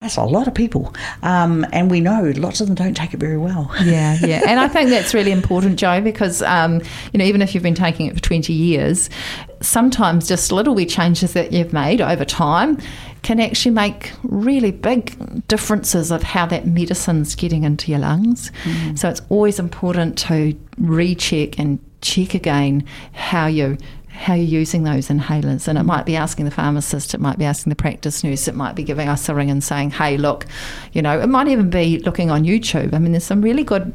that's 0.00 0.16
a 0.16 0.22
lot 0.22 0.46
of 0.46 0.54
people. 0.54 0.94
Um, 1.24 1.66
and 1.72 1.90
we 1.90 2.00
know 2.00 2.32
lots 2.36 2.60
of 2.60 2.68
them 2.68 2.76
don't 2.76 2.94
take 2.94 3.14
it 3.14 3.16
very 3.16 3.36
well. 3.36 3.68
Yeah, 3.82 4.16
yeah. 4.24 4.42
And 4.46 4.60
I 4.60 4.68
think 4.68 4.90
that's 4.90 5.12
really 5.12 5.32
important, 5.32 5.76
Joe, 5.76 6.00
because, 6.00 6.40
um, 6.42 6.80
you 7.12 7.18
know, 7.18 7.24
even 7.24 7.42
if 7.42 7.52
you've 7.52 7.64
been 7.64 7.74
taking 7.74 8.06
it 8.06 8.14
for 8.14 8.22
20 8.22 8.52
years, 8.52 9.10
sometimes 9.60 10.28
just 10.28 10.52
little 10.52 10.72
wee 10.72 10.86
changes 10.86 11.32
that 11.32 11.52
you've 11.52 11.72
made 11.72 12.00
over 12.00 12.24
time 12.24 12.78
can 13.22 13.40
actually 13.40 13.72
make 13.72 14.12
really 14.22 14.70
big 14.70 15.46
differences 15.48 16.10
of 16.10 16.22
how 16.22 16.46
that 16.46 16.66
medicine's 16.66 17.34
getting 17.34 17.64
into 17.64 17.90
your 17.90 18.00
lungs. 18.00 18.50
Mm. 18.64 18.98
So 18.98 19.08
it's 19.08 19.22
always 19.28 19.58
important 19.58 20.18
to 20.18 20.58
recheck 20.78 21.58
and 21.58 21.78
check 22.00 22.34
again 22.34 22.86
how 23.12 23.46
you 23.46 23.76
how 24.08 24.34
you're 24.34 24.60
using 24.60 24.82
those 24.82 25.08
inhalers. 25.08 25.68
And 25.68 25.78
it 25.78 25.84
might 25.84 26.04
be 26.04 26.16
asking 26.16 26.44
the 26.44 26.50
pharmacist, 26.50 27.14
it 27.14 27.20
might 27.20 27.38
be 27.38 27.44
asking 27.44 27.70
the 27.70 27.76
practice 27.76 28.24
nurse, 28.24 28.48
it 28.48 28.54
might 28.54 28.74
be 28.74 28.82
giving 28.82 29.08
us 29.08 29.28
a 29.28 29.34
ring 29.34 29.48
and 29.48 29.62
saying, 29.62 29.92
hey, 29.92 30.16
look, 30.16 30.44
you 30.92 31.00
know, 31.00 31.20
it 31.20 31.28
might 31.28 31.46
even 31.46 31.70
be 31.70 32.00
looking 32.00 32.28
on 32.28 32.42
YouTube. 32.42 32.94
I 32.94 32.98
mean, 32.98 33.12
there's 33.12 33.24
some 33.24 33.42
really 33.42 33.62
good 33.62 33.92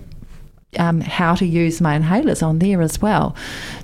um, 0.80 1.02
how 1.02 1.36
to 1.36 1.46
use 1.46 1.82
my 1.82 1.98
inhalers 1.98 2.42
on 2.42 2.60
there 2.60 2.82
as 2.82 3.02
well. 3.02 3.36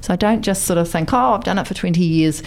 So 0.01 0.13
I 0.13 0.15
don't 0.15 0.41
just 0.41 0.63
sort 0.63 0.79
of 0.79 0.89
think, 0.89 1.13
oh, 1.13 1.33
I've 1.33 1.43
done 1.43 1.59
it 1.59 1.67
for 1.67 1.73
20 1.73 2.01
years. 2.01 2.41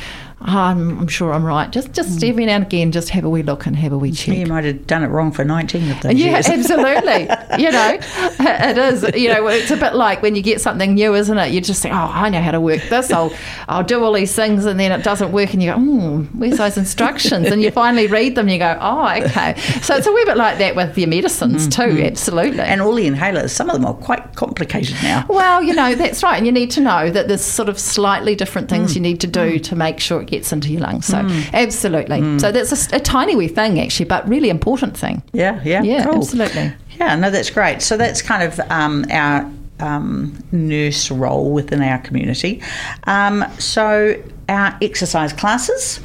I'm, 0.45 0.99
I'm, 0.99 1.09
sure 1.09 1.33
I'm 1.33 1.45
right. 1.45 1.71
Just 1.71 1.93
just 1.93 2.19
mm. 2.19 2.29
every 2.29 2.47
now 2.47 2.57
and 2.57 2.65
again, 2.65 2.93
just 2.93 3.11
have 3.11 3.25
a 3.25 3.31
wee 3.31 3.43
look 3.43 3.67
and 3.67 3.77
have 3.77 3.93
a 3.93 3.99
wee 3.99 4.13
check. 4.13 4.37
You 4.37 4.47
might 4.47 4.65
have 4.65 4.87
done 4.87 5.03
it 5.03 5.09
wrong 5.09 5.31
for 5.31 5.45
19 5.45 5.91
of 5.91 6.01
those 6.01 6.15
yeah, 6.15 6.33
years. 6.33 6.49
absolutely. 6.49 7.23
you 7.63 7.71
know, 7.71 7.99
it 8.01 8.79
is. 8.79 9.03
You 9.15 9.29
know, 9.29 9.47
it's 9.47 9.71
a 9.71 9.77
bit 9.77 9.95
like 9.95 10.23
when 10.23 10.35
you 10.35 10.43
get 10.43 10.61
something 10.61 10.95
new, 10.95 11.15
isn't 11.15 11.37
it? 11.39 11.53
You 11.53 11.61
just 11.61 11.81
say, 11.81 11.91
oh, 11.91 11.95
I 11.95 12.29
know 12.29 12.41
how 12.41 12.51
to 12.51 12.61
work 12.61 12.83
this. 12.89 13.13
I'll 13.13 13.33
I'll 13.69 13.85
do 13.85 14.03
all 14.03 14.13
these 14.13 14.35
things, 14.35 14.65
and 14.65 14.81
then 14.81 14.93
it 14.93 15.05
doesn't 15.05 15.33
work, 15.33 15.53
and 15.53 15.63
you 15.63 15.71
go, 15.71 15.79
hmm, 15.79 16.23
where's 16.39 16.59
those 16.59 16.77
instructions? 16.77 17.49
And 17.49 17.63
you 17.63 17.71
finally 17.83 18.07
read 18.07 18.35
them, 18.35 18.47
and 18.47 18.53
you 18.53 18.59
go, 18.59 18.77
oh, 18.81 19.09
okay. 19.23 19.59
So 19.83 19.97
it's 19.97 20.07
a 20.07 20.13
wee 20.13 20.25
bit 20.25 20.37
like 20.37 20.59
that 20.59 20.75
with 20.75 20.99
your 20.99 21.09
medicines 21.09 21.69
mm, 21.69 21.77
too. 21.77 22.03
Absolutely. 22.03 22.61
And 22.61 22.81
all 22.81 22.95
the 22.95 23.07
inhalers, 23.07 23.51
some 23.51 23.71
of 23.71 23.75
them 23.75 23.87
are 23.87 23.95
quite 23.95 24.35
complicated 24.35 24.97
now. 25.03 25.27
Well, 25.29 25.63
you 25.63 25.75
know, 25.75 25.95
that's 25.95 26.23
right, 26.23 26.37
and 26.37 26.47
you 26.47 26.53
need 26.53 26.71
to 26.73 26.81
know 26.81 27.11
that 27.11 27.29
there's 27.29 27.45
sort 27.45 27.69
of 27.69 27.79
slightly 27.79 28.35
different 28.35 28.69
things 28.69 28.93
mm. 28.93 28.97
you 28.97 29.01
need 29.03 29.21
to 29.21 29.27
do 29.27 29.59
mm. 29.59 29.63
to 29.65 29.77
make 29.77 30.01
sure 30.01 30.21
gets 30.33 30.53
into 30.53 30.69
your 30.73 30.81
lungs. 30.81 31.07
So 31.07 31.19
mm. 31.19 31.53
absolutely. 31.53 32.19
Mm. 32.21 32.41
So 32.41 32.51
that's 32.51 32.93
a, 32.93 32.97
a, 32.97 33.01
tiny 33.01 33.37
wee 33.37 33.49
thing 33.49 33.79
actually, 33.79 34.07
but 34.07 34.29
really 34.29 34.49
important 34.51 34.97
thing. 34.97 35.23
Yeah, 35.33 35.61
yeah, 35.65 35.83
yeah, 35.83 36.05
cool. 36.05 36.17
absolutely. 36.17 36.73
Yeah, 36.99 37.15
no, 37.17 37.31
that's 37.31 37.51
great. 37.51 37.83
So 37.83 37.97
that's 37.97 38.21
kind 38.21 38.43
of 38.43 38.59
um, 38.71 39.05
our 39.11 39.51
um, 39.79 40.37
nurse 40.51 41.11
role 41.11 41.53
within 41.53 41.83
our 41.83 41.99
community. 41.99 42.63
Um, 43.05 43.45
so 43.59 44.21
our 44.49 44.77
exercise 44.83 45.33
classes. 45.33 46.01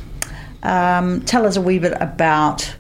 Um, 0.64 1.22
tell 1.22 1.46
us 1.46 1.56
a 1.56 1.62
wee 1.62 1.80
bit 1.80 1.94
about 2.02 2.76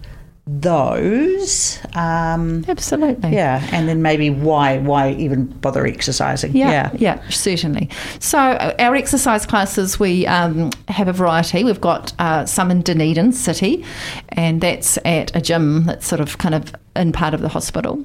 those. 0.47 1.79
Um, 1.93 2.63
Absolutely. 2.67 3.33
Yeah, 3.33 3.67
and 3.71 3.87
then 3.87 4.01
maybe 4.01 4.29
why 4.29 4.77
why 4.79 5.11
even 5.13 5.45
bother 5.45 5.85
exercising? 5.85 6.55
Yeah, 6.55 6.71
yeah, 6.71 6.91
yeah 7.19 7.29
certainly. 7.29 7.89
So 8.19 8.39
uh, 8.39 8.75
our 8.79 8.95
exercise 8.95 9.45
classes, 9.45 9.99
we 9.99 10.25
um, 10.25 10.71
have 10.87 11.07
a 11.07 11.13
variety. 11.13 11.63
We've 11.63 11.81
got 11.81 12.13
uh, 12.19 12.45
some 12.45 12.71
in 12.71 12.81
Dunedin 12.81 13.33
City, 13.33 13.83
and 14.29 14.61
that's 14.61 14.97
at 15.05 15.35
a 15.35 15.41
gym 15.41 15.85
that's 15.85 16.07
sort 16.07 16.21
of 16.21 16.37
kind 16.37 16.55
of 16.55 16.73
in 16.95 17.11
part 17.11 17.33
of 17.33 17.41
the 17.41 17.49
hospital, 17.49 18.03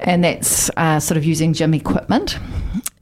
and 0.00 0.24
that's 0.24 0.70
uh, 0.76 1.00
sort 1.00 1.16
of 1.16 1.24
using 1.24 1.52
gym 1.52 1.72
equipment. 1.72 2.38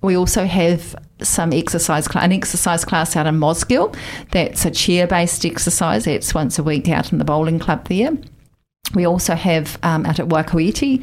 We 0.03 0.17
also 0.17 0.45
have 0.45 0.95
some 1.23 1.53
exercise 1.53 2.07
an 2.14 2.33
exercise 2.33 2.85
class 2.85 3.17
out 3.17 3.26
in 3.26 3.37
Mosgiel. 3.37 3.97
That's 4.33 4.67
a 4.67 4.71
chair 4.71 5.07
based 5.07 5.47
exercise. 5.47 6.07
It's 6.07 6.35
once 6.35 6.59
a 6.59 6.62
week 6.62 6.88
out 6.88 7.11
in 7.12 7.19
the 7.19 7.25
bowling 7.25 7.59
club 7.59 7.88
there. 7.88 8.12
We 8.93 9.07
also 9.07 9.35
have 9.35 9.79
um, 9.83 10.07
out 10.07 10.21
at 10.21 10.29
Waikouaiti 10.29 11.03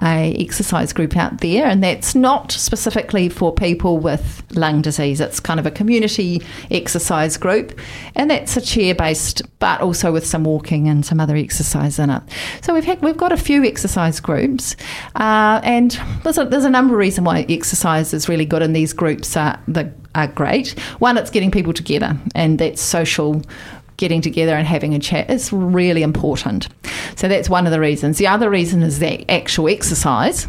a 0.00 0.34
exercise 0.38 0.92
group 0.92 1.16
out 1.16 1.38
there, 1.38 1.66
and 1.66 1.82
that's 1.82 2.14
not 2.14 2.52
specifically 2.52 3.28
for 3.28 3.52
people 3.52 3.98
with 3.98 4.44
lung 4.52 4.82
disease. 4.82 5.20
It's 5.20 5.40
kind 5.40 5.58
of 5.58 5.66
a 5.66 5.70
community 5.70 6.42
exercise 6.70 7.36
group, 7.36 7.78
and 8.14 8.30
that's 8.30 8.56
a 8.56 8.60
chair 8.60 8.94
based, 8.94 9.42
but 9.58 9.80
also 9.80 10.12
with 10.12 10.26
some 10.26 10.44
walking 10.44 10.88
and 10.88 11.04
some 11.04 11.18
other 11.18 11.34
exercise 11.34 11.98
in 11.98 12.10
it. 12.10 12.22
So 12.60 12.74
we've 12.74 12.84
had, 12.84 13.02
we've 13.02 13.16
got 13.16 13.32
a 13.32 13.36
few 13.36 13.64
exercise 13.64 14.20
groups, 14.20 14.76
uh, 15.16 15.60
and 15.64 15.98
there's 16.22 16.38
a, 16.38 16.44
there's 16.44 16.64
a 16.64 16.70
number 16.70 16.94
of 16.94 16.98
reasons 16.98 17.26
why 17.26 17.44
exercise 17.48 18.14
is 18.14 18.28
really 18.28 18.46
good, 18.46 18.62
and 18.62 18.76
these 18.76 18.92
groups 18.92 19.36
are 19.36 19.58
the 19.66 19.92
are 20.14 20.26
great. 20.26 20.78
One, 20.98 21.16
it's 21.16 21.30
getting 21.30 21.50
people 21.50 21.72
together, 21.72 22.16
and 22.34 22.58
that's 22.58 22.82
social 22.82 23.42
getting 24.02 24.20
together 24.20 24.56
and 24.56 24.66
having 24.66 24.94
a 24.94 24.98
chat 24.98 25.30
is 25.30 25.52
really 25.52 26.02
important. 26.02 26.66
So 27.14 27.28
that's 27.28 27.48
one 27.48 27.66
of 27.66 27.72
the 27.72 27.78
reasons. 27.78 28.18
The 28.18 28.26
other 28.26 28.50
reason 28.50 28.82
is 28.82 28.98
that 28.98 29.30
actual 29.30 29.68
exercise. 29.68 30.48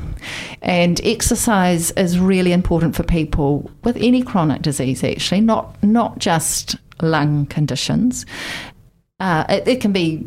And 0.63 0.99
exercise 1.03 1.91
is 1.91 2.17
really 2.17 2.51
important 2.51 2.95
for 2.95 3.03
people 3.03 3.69
with 3.83 3.95
any 3.97 4.23
chronic 4.23 4.63
disease, 4.63 5.03
actually, 5.03 5.41
not, 5.41 5.81
not 5.83 6.17
just 6.17 6.77
lung 6.99 7.45
conditions. 7.45 8.25
Uh, 9.19 9.45
it, 9.47 9.67
it, 9.67 9.81
can 9.81 9.91
be 9.91 10.25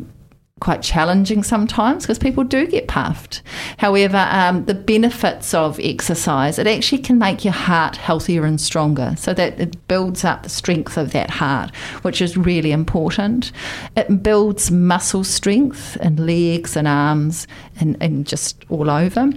quite 0.59 0.81
challenging 0.81 1.43
sometimes 1.43 2.03
because 2.03 2.19
people 2.19 2.43
do 2.43 2.67
get 2.67 2.87
puffed. 2.87 3.41
However, 3.77 4.27
um, 4.31 4.65
the 4.65 4.73
benefits 4.73 5.53
of 5.53 5.79
exercise, 5.79 6.57
it 6.57 6.67
actually 6.67 7.01
can 7.01 7.17
make 7.17 7.43
your 7.43 7.53
heart 7.53 7.95
healthier 7.97 8.45
and 8.45 8.59
stronger 8.59 9.15
so 9.17 9.33
that 9.33 9.59
it 9.59 9.87
builds 9.87 10.23
up 10.23 10.43
the 10.43 10.49
strength 10.49 10.97
of 10.97 11.11
that 11.11 11.29
heart, 11.29 11.75
which 12.01 12.21
is 12.21 12.37
really 12.37 12.71
important. 12.71 13.51
It 13.95 14.23
builds 14.23 14.71
muscle 14.71 15.23
strength 15.23 15.97
in 15.97 16.25
legs 16.25 16.75
and 16.75 16.87
arms 16.87 17.47
and, 17.79 17.97
and 18.01 18.25
just 18.25 18.65
all 18.69 18.89
over. 18.89 19.29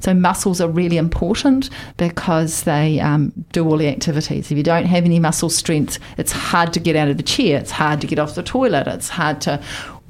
So 0.00 0.14
muscles 0.14 0.60
are 0.60 0.68
really 0.68 0.96
important 0.96 1.70
because 1.96 2.62
they 2.62 3.00
um, 3.00 3.32
do 3.52 3.68
all 3.68 3.76
the 3.76 3.88
activities. 3.88 4.50
If 4.50 4.56
you 4.56 4.62
don't 4.62 4.86
have 4.86 5.04
any 5.04 5.18
muscle 5.18 5.50
strength, 5.50 5.98
it's 6.16 6.32
hard 6.32 6.72
to 6.74 6.80
get 6.80 6.96
out 6.96 7.08
of 7.08 7.16
the 7.16 7.22
chair. 7.22 7.58
It's 7.58 7.70
hard 7.70 8.00
to 8.00 8.06
get 8.06 8.18
off 8.18 8.34
the 8.34 8.42
toilet. 8.42 8.86
It's 8.86 9.08
hard 9.08 9.40
to 9.42 9.62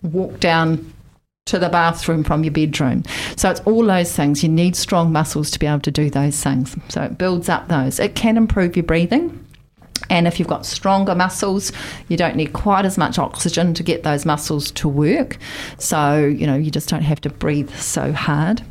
walk 0.03 0.41
down 0.41 0.93
to 1.47 1.59
the 1.61 1.69
bathroom 1.69 2.25
from 2.25 2.43
your 2.43 2.53
bedroom. 2.53 3.05
So 3.37 3.51
it's 3.51 3.61
all 3.61 3.85
those 3.85 4.13
things. 4.13 4.43
You 4.43 4.49
need 4.49 4.75
strong 4.75 5.13
muscles 5.13 5.51
to 5.53 5.59
be 5.59 5.67
able 5.67 5.81
to 5.81 5.93
do 5.93 6.11
those 6.11 6.43
things. 6.43 6.77
So 6.89 7.03
it 7.03 7.19
builds 7.19 7.49
up 7.49 7.69
those. 7.69 8.01
It 8.01 8.17
can 8.17 8.37
improve 8.37 8.77
your 8.77 8.83
breathing. 8.83 9.43
And 10.11 10.27
if 10.27 10.39
you've 10.39 10.49
got 10.49 10.67
stronger 10.67 11.15
muscles, 11.15 11.73
you 12.09 12.17
don't 12.17 12.37
need 12.37 12.53
quite 12.53 12.85
as 12.85 12.99
much 12.99 13.19
oxygen 13.19 13.75
to 13.75 13.83
get 13.83 14.03
those 14.03 14.27
muscles 14.27 14.71
to 14.73 14.89
work. 14.89 15.39
So, 15.79 16.25
you 16.25 16.47
know, 16.47 16.57
you 16.57 16.71
just 16.71 16.89
don't 16.89 17.03
have 17.03 17.21
to 17.23 17.31
breathe 17.31 17.71
so 17.75 18.13
hard. 18.13 18.63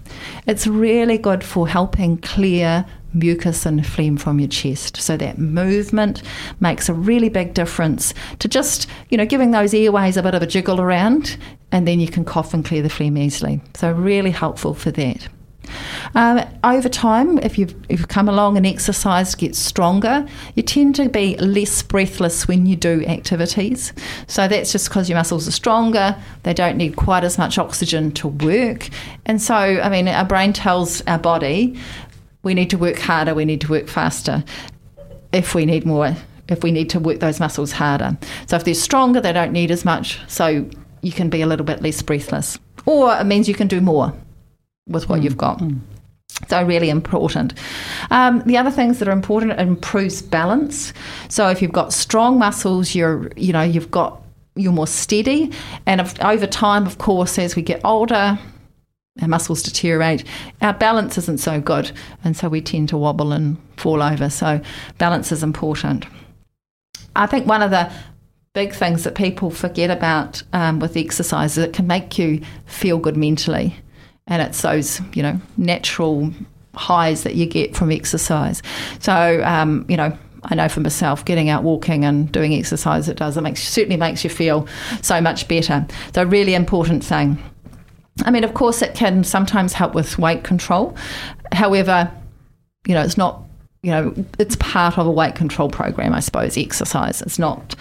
It's 0.46 0.68
really 0.68 1.18
good 1.18 1.44
for 1.44 1.68
helping 1.68 2.18
clear 2.18 2.86
mucus 3.16 3.66
and 3.66 3.86
phlegm 3.86 4.18
from 4.18 4.40
your 4.40 4.50
chest. 4.50 4.98
So 4.98 5.18
that 5.18 5.40
movement 5.40 6.22
makes 6.60 6.90
a 6.90 6.94
really 6.94 7.30
big 7.30 7.54
difference 7.54 8.14
to 8.40 8.48
just, 8.48 8.88
you 9.10 9.18
know, 9.18 9.26
giving 9.26 9.52
those 9.52 9.74
airways 9.74 10.18
a 10.18 10.24
bit 10.24 10.36
of 10.36 10.42
a 10.42 10.48
jiggle 10.48 10.82
around 10.82 11.38
and 11.72 11.88
then 11.88 12.00
you 12.00 12.08
can 12.08 12.26
cough 12.26 12.54
and 12.54 12.64
clear 12.64 12.82
the 12.82 12.90
phlegm 12.90 13.18
easily. 13.18 13.62
So 13.74 13.92
really 13.92 14.32
helpful 14.32 14.74
for 14.74 14.92
that. 14.92 15.28
Um, 16.14 16.42
over 16.64 16.88
time, 16.90 17.38
if 17.40 17.58
you've, 17.58 17.76
if 17.90 18.00
you've 18.00 18.08
come 18.08 18.30
along 18.30 18.58
and 18.58 18.66
exercised, 18.66 19.38
get 19.38 19.56
stronger, 19.56 20.26
you 20.54 20.64
tend 20.64 20.96
to 20.96 21.10
be 21.10 21.36
less 21.38 21.82
breathless 21.82 22.48
when 22.48 22.66
you 22.66 22.76
do 22.76 23.04
activities. 23.06 23.94
So 24.28 24.48
that's 24.48 24.72
just 24.72 24.90
because 24.90 25.10
your 25.10 25.18
muscles 25.18 25.48
are 25.48 25.52
stronger, 25.52 26.16
they 26.44 26.54
don't 26.54 26.78
need 26.78 26.96
quite 26.96 27.24
as 27.24 27.38
much 27.38 27.58
oxygen 27.58 28.12
to 28.14 28.28
work. 28.28 28.90
And 29.26 29.42
so, 29.42 29.56
I 29.56 29.90
mean, 29.90 30.08
our 30.08 30.26
brain 30.26 30.54
tells 30.54 31.02
our 31.02 31.20
body 31.20 31.78
we 32.46 32.54
need 32.54 32.70
to 32.70 32.78
work 32.78 32.98
harder, 32.98 33.34
we 33.34 33.44
need 33.44 33.60
to 33.62 33.70
work 33.70 33.88
faster 33.88 34.44
if 35.34 35.54
we 35.54 35.66
need 35.66 35.86
more, 35.86 36.16
if 36.48 36.64
we 36.64 36.72
need 36.72 36.90
to 36.92 37.00
work 37.00 37.20
those 37.20 37.40
muscles 37.40 37.74
harder. 37.74 38.18
So 38.48 38.56
if 38.56 38.64
they're 38.64 38.74
stronger, 38.74 39.20
they 39.20 39.34
don't 39.34 39.52
need 39.52 39.72
as 39.72 39.84
much. 39.84 40.20
So 40.30 40.70
you 41.02 41.12
can 41.12 41.30
be 41.30 41.42
a 41.42 41.48
little 41.48 41.66
bit 41.66 41.82
less 41.82 42.02
breathless. 42.02 42.58
Or 42.86 43.14
it 43.16 43.26
means 43.26 43.50
you 43.50 43.56
can 43.56 43.68
do 43.68 43.82
more 43.82 44.14
with 44.88 45.10
what 45.10 45.20
mm. 45.20 45.24
you've 45.24 45.38
got. 45.38 45.58
Mm. 45.58 45.80
So 46.48 46.64
really 46.64 46.90
important. 46.90 47.54
Um, 48.12 48.44
the 48.46 48.58
other 48.58 48.72
things 48.72 49.00
that 49.00 49.08
are 49.08 49.12
important 49.12 49.54
it 49.54 49.60
improves 49.60 50.22
balance. 50.22 50.94
So 51.30 51.50
if 51.50 51.62
you've 51.62 51.72
got 51.72 51.94
strong 51.94 52.38
muscles, 52.38 52.94
you're 52.94 53.32
you 53.36 53.54
know 53.54 53.62
you've 53.64 53.90
got 53.90 54.22
you're 54.56 54.74
more 54.74 54.88
steady, 54.88 55.52
and 55.86 56.02
if, 56.02 56.22
over 56.24 56.46
time, 56.46 56.86
of 56.86 56.98
course, 56.98 57.40
as 57.40 57.56
we 57.56 57.62
get 57.62 57.82
older, 57.84 58.38
our 59.22 59.28
muscles 59.28 59.64
deteriorate. 59.64 60.24
Our 60.62 60.74
balance 60.74 61.18
isn't 61.18 61.40
so 61.40 61.62
good, 61.62 61.92
and 62.24 62.36
so 62.36 62.50
we 62.50 62.62
tend 62.62 62.90
to 62.90 62.98
wobble 62.98 63.32
and 63.32 63.58
fall 63.78 64.04
over. 64.04 64.30
So 64.30 64.62
balance 64.98 65.32
is 65.32 65.44
important. 65.44 66.06
I 67.16 67.26
think 67.26 67.48
one 67.48 67.62
of 67.62 67.72
the 67.72 67.92
big 68.54 68.74
things 68.74 69.04
that 69.04 69.16
people 69.16 69.50
forget 69.52 69.90
about 69.90 70.42
um, 70.54 70.80
with 70.80 70.98
exercise 70.98 71.58
is 71.58 71.66
it 71.66 71.74
can 71.74 71.88
make 71.88 72.18
you 72.18 72.42
feel 72.66 72.98
good 72.98 73.18
mentally 73.18 73.76
and 74.28 74.42
it's 74.42 74.62
those 74.62 75.02
you 75.14 75.22
know 75.22 75.40
natural 75.58 76.32
highs 76.74 77.24
that 77.24 77.36
you 77.36 77.46
get 77.46 77.76
from 77.76 77.92
exercise. 77.92 78.62
So 79.00 79.44
um, 79.44 79.86
you 79.90 79.98
know. 79.98 80.18
I 80.48 80.54
know 80.54 80.70
for 80.70 80.80
myself, 80.80 81.26
getting 81.26 81.50
out 81.50 81.64
walking 81.64 82.06
and 82.06 82.32
doing 82.32 82.54
exercise, 82.54 83.10
it 83.10 83.18
does. 83.18 83.36
It 83.36 83.42
makes 83.42 83.64
certainly 83.64 83.98
makes 83.98 84.24
you 84.24 84.30
feel 84.30 84.68
so 85.02 85.20
much 85.20 85.48
better. 85.48 85.88
So, 86.14 86.24
really 86.24 86.54
important 86.54 87.04
thing. 87.04 87.44
I 88.24 88.32
mean, 88.32 88.44
of 88.44 88.54
course, 88.54 88.82
it 88.82 88.96
can 88.96 89.24
sometimes 89.24 89.74
help 89.74 89.94
with 89.94 90.18
weight 90.18 90.44
control. 90.44 90.96
However, 91.52 92.12
you 92.88 92.94
know, 92.94 93.02
it's 93.02 93.18
not. 93.18 93.42
You 93.82 93.92
know, 93.92 94.26
it's 94.40 94.56
part 94.56 94.98
of 94.98 95.06
a 95.06 95.12
weight 95.12 95.36
control 95.36 95.70
program, 95.70 96.12
I 96.12 96.20
suppose. 96.20 96.58
Exercise. 96.58 97.22
It's 97.22 97.38
not 97.38 97.76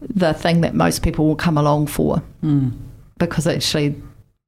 the 0.00 0.32
thing 0.32 0.62
that 0.62 0.74
most 0.74 1.02
people 1.02 1.26
will 1.26 1.36
come 1.36 1.58
along 1.58 1.88
for, 1.88 2.22
mm. 2.42 2.72
because 3.18 3.46
actually 3.46 3.94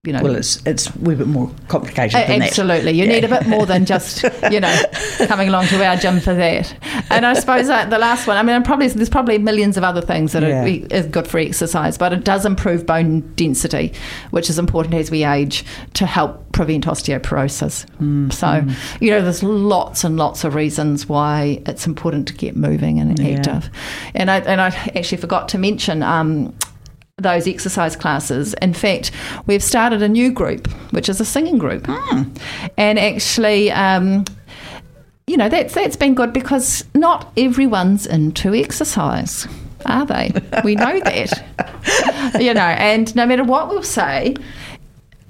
you 0.05 0.13
know. 0.13 0.23
Well, 0.23 0.37
it's 0.37 0.65
it's 0.67 0.95
a 0.95 0.99
wee 0.99 1.15
bit 1.15 1.27
more 1.27 1.51
complicated. 1.69 2.15
Uh, 2.15 2.45
absolutely, 2.45 2.85
that. 2.85 2.95
you 2.95 3.05
yeah. 3.05 3.13
need 3.13 3.25
a 3.25 3.29
bit 3.29 3.47
more 3.47 3.67
than 3.67 3.87
just 3.87 4.23
you 4.51 4.61
know 4.61 4.83
coming 5.27 5.49
along 5.49 5.67
to 5.69 5.85
our 5.85 5.97
gym 5.97 6.21
for 6.21 6.35
that. 6.35 6.75
And 7.11 7.25
I 7.25 7.35
suppose 7.35 7.67
that 7.69 7.91
the 7.91 7.99
last 7.99 8.27
one. 8.27 8.37
I 8.37 8.43
mean, 8.43 8.63
probably 8.63 8.89
there's 8.89 9.09
probably 9.09 9.39
millions 9.39 9.77
of 9.77 9.85
other 9.85 10.03
things 10.03 10.33
that 10.33 10.43
yeah. 10.43 10.63
are, 10.63 10.67
is 10.67 11.07
good 11.07 11.27
for 11.27 11.39
exercise, 11.39 11.97
but 11.97 12.13
it 12.13 12.25
does 12.25 12.45
improve 12.45 12.87
bone 12.87 13.21
density, 13.35 13.93
which 14.31 14.51
is 14.51 14.59
important 14.59 14.95
as 14.95 15.11
we 15.11 15.25
age 15.25 15.65
to 15.95 16.07
help 16.07 16.53
prevent 16.53 16.87
osteoporosis. 16.87 17.87
Mm, 18.01 18.33
so 18.33 18.47
mm. 18.47 19.01
you 19.01 19.11
know, 19.11 19.23
there's 19.23 19.43
lots 19.43 20.05
and 20.05 20.17
lots 20.17 20.45
of 20.45 20.55
reasons 20.55 21.09
why 21.09 21.63
it's 21.67 21.87
important 21.87 22.29
to 22.29 22.35
get 22.35 22.57
moving 22.57 23.01
and 23.01 23.19
yeah. 23.19 23.37
active. 23.37 23.71
And 24.15 24.31
I 24.31 24.41
and 24.41 24.61
I 24.61 24.69
actually 24.95 25.19
forgot 25.19 25.49
to 25.51 25.59
mention. 25.59 26.03
Um, 26.03 26.55
those 27.19 27.47
exercise 27.47 27.95
classes. 27.95 28.55
In 28.55 28.75
fact, 28.75 29.13
we've 29.47 29.63
started 29.63 30.03
a 30.03 30.09
new 30.09 30.33
group, 30.33 30.67
which 30.93 31.09
is 31.09 31.21
a 31.21 31.25
singing 31.25 31.59
group. 31.59 31.85
Mm. 31.85 32.41
And 32.77 32.99
actually, 32.99 33.71
um, 33.71 34.25
you 35.29 35.37
know, 35.37 35.49
that's, 35.49 35.75
that's 35.75 35.97
been 35.97 36.15
good 36.15 36.33
because 36.33 36.85
not 36.93 37.33
everyone's 37.37 38.05
into 38.05 38.53
exercise, 38.53 39.47
are 39.87 40.05
they? 40.05 40.33
we 40.65 40.75
know 40.75 40.99
that. 41.01 42.37
you 42.41 42.53
know, 42.53 42.61
and 42.61 43.15
no 43.15 43.27
matter 43.27 43.45
what 43.45 43.69
we'll 43.69 43.85
say, 43.85 44.35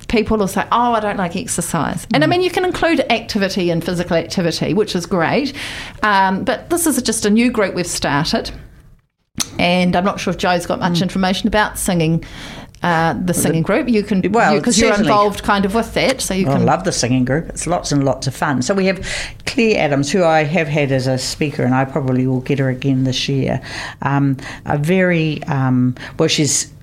people 0.08 0.38
will 0.38 0.48
say, 0.48 0.66
Oh, 0.72 0.92
I 0.94 1.00
don't 1.00 1.18
like 1.18 1.36
exercise. 1.36 2.06
And 2.14 2.24
I 2.24 2.26
hmm. 2.26 2.30
mean, 2.30 2.40
you 2.40 2.50
can 2.50 2.64
include 2.64 3.00
activity 3.12 3.68
and 3.68 3.84
physical 3.84 4.16
activity, 4.16 4.72
which 4.72 4.96
is 4.96 5.04
great. 5.04 5.52
Um, 6.02 6.44
but 6.44 6.70
this 6.70 6.86
is 6.86 7.00
just 7.02 7.26
a 7.26 7.30
new 7.30 7.50
group 7.50 7.74
we've 7.74 7.86
started 7.86 8.52
and 9.58 9.96
I'm 9.96 10.04
not 10.04 10.20
sure 10.20 10.32
if 10.32 10.38
Joe's 10.38 10.66
got 10.66 10.80
much 10.80 10.98
mm. 10.98 11.02
information 11.02 11.48
about 11.48 11.78
singing. 11.78 12.24
Uh, 12.82 13.14
the 13.14 13.32
singing 13.32 13.62
group. 13.62 13.88
You 13.88 14.02
can 14.02 14.20
well 14.30 14.58
because 14.58 14.78
you, 14.78 14.88
are 14.88 14.98
involved 14.98 15.42
kind 15.42 15.64
of 15.64 15.74
with 15.74 15.94
that, 15.94 16.20
so 16.20 16.34
you 16.34 16.44
well, 16.44 16.58
can. 16.58 16.68
I 16.68 16.72
love 16.72 16.84
the 16.84 16.92
singing 16.92 17.24
group. 17.24 17.48
It's 17.48 17.66
lots 17.66 17.92
and 17.92 18.04
lots 18.04 18.26
of 18.26 18.34
fun. 18.34 18.60
So 18.60 18.74
we 18.74 18.84
have 18.84 19.08
Claire 19.46 19.80
Adams, 19.80 20.12
who 20.12 20.22
I 20.22 20.44
have 20.44 20.68
had 20.68 20.92
as 20.92 21.06
a 21.06 21.16
speaker, 21.16 21.62
and 21.62 21.74
I 21.74 21.86
probably 21.86 22.26
will 22.26 22.42
get 22.42 22.58
her 22.58 22.68
again 22.68 23.04
this 23.04 23.26
year. 23.26 23.62
Um, 24.02 24.36
a 24.66 24.76
very 24.76 25.42
um, 25.44 25.94
well, 26.18 26.28
she's 26.28 26.73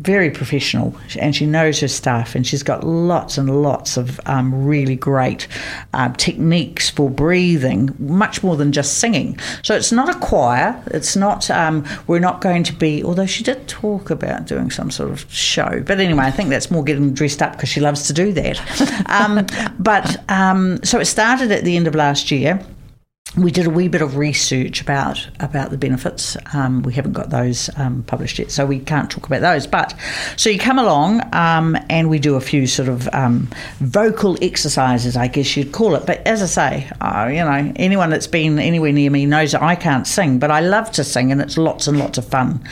very 0.00 0.30
professional 0.30 0.94
and 1.18 1.34
she 1.34 1.44
knows 1.44 1.80
her 1.80 1.88
stuff 1.88 2.34
and 2.34 2.46
she's 2.46 2.62
got 2.62 2.84
lots 2.84 3.36
and 3.36 3.62
lots 3.62 3.96
of 3.96 4.20
um, 4.26 4.64
really 4.64 4.96
great 4.96 5.48
uh, 5.92 6.08
techniques 6.14 6.88
for 6.88 7.10
breathing 7.10 7.94
much 7.98 8.42
more 8.42 8.56
than 8.56 8.72
just 8.72 8.98
singing. 8.98 9.38
So 9.62 9.74
it's 9.74 9.92
not 9.92 10.14
a 10.14 10.18
choir. 10.18 10.80
It's 10.88 11.16
not 11.16 11.50
um, 11.50 11.84
we're 12.06 12.20
not 12.20 12.40
going 12.40 12.62
to 12.64 12.72
be 12.72 13.02
although 13.02 13.26
she 13.26 13.42
did 13.42 13.66
talk 13.68 14.10
about 14.10 14.46
doing 14.46 14.70
some 14.70 14.90
sort 14.90 15.10
of 15.10 15.30
show. 15.32 15.82
But 15.84 16.00
anyway 16.00 16.24
i 16.24 16.30
think 16.30 16.50
that's 16.50 16.70
more 16.70 16.84
getting 16.84 17.14
dressed 17.14 17.42
up 17.42 17.52
because 17.52 17.68
she 17.68 17.80
loves 17.80 18.06
to 18.06 18.12
do 18.12 18.32
that. 18.32 18.60
Um, 19.08 19.46
but 19.78 20.22
um, 20.30 20.82
so 20.84 20.98
it 20.98 21.06
started 21.06 21.50
at 21.50 21.64
the 21.64 21.76
end 21.76 21.86
of 21.86 21.94
last 21.94 22.30
year 22.30 22.60
we 23.36 23.50
did 23.50 23.66
a 23.66 23.70
wee 23.70 23.88
bit 23.88 24.00
of 24.00 24.16
research 24.16 24.80
about 24.80 25.28
about 25.38 25.70
the 25.70 25.76
benefits. 25.76 26.36
Um, 26.54 26.82
we 26.82 26.94
haven't 26.94 27.12
got 27.12 27.28
those 27.28 27.68
um, 27.76 28.02
published 28.04 28.38
yet, 28.38 28.50
so 28.50 28.64
we 28.64 28.78
can't 28.78 29.10
talk 29.10 29.26
about 29.26 29.42
those. 29.42 29.66
But 29.66 29.94
so 30.36 30.48
you 30.48 30.58
come 30.58 30.78
along 30.78 31.22
um, 31.34 31.76
and 31.90 32.08
we 32.08 32.18
do 32.18 32.36
a 32.36 32.40
few 32.40 32.66
sort 32.66 32.88
of 32.88 33.08
um, 33.12 33.48
vocal 33.80 34.42
exercises, 34.42 35.16
I 35.16 35.28
guess 35.28 35.56
you'd 35.56 35.72
call 35.72 35.94
it. 35.94 36.06
But 36.06 36.26
as 36.26 36.42
I 36.42 36.46
say, 36.46 36.90
uh, 37.00 37.28
you 37.28 37.44
know, 37.44 37.72
anyone 37.76 38.08
that's 38.08 38.26
been 38.26 38.58
anywhere 38.58 38.92
near 38.92 39.10
me 39.10 39.26
knows 39.26 39.52
that 39.52 39.62
I 39.62 39.74
can't 39.74 40.06
sing, 40.06 40.38
but 40.38 40.50
I 40.50 40.60
love 40.60 40.90
to 40.92 41.04
sing, 41.04 41.30
and 41.30 41.40
it's 41.40 41.58
lots 41.58 41.86
and 41.86 41.98
lots 41.98 42.16
of 42.16 42.26
fun. 42.26 42.64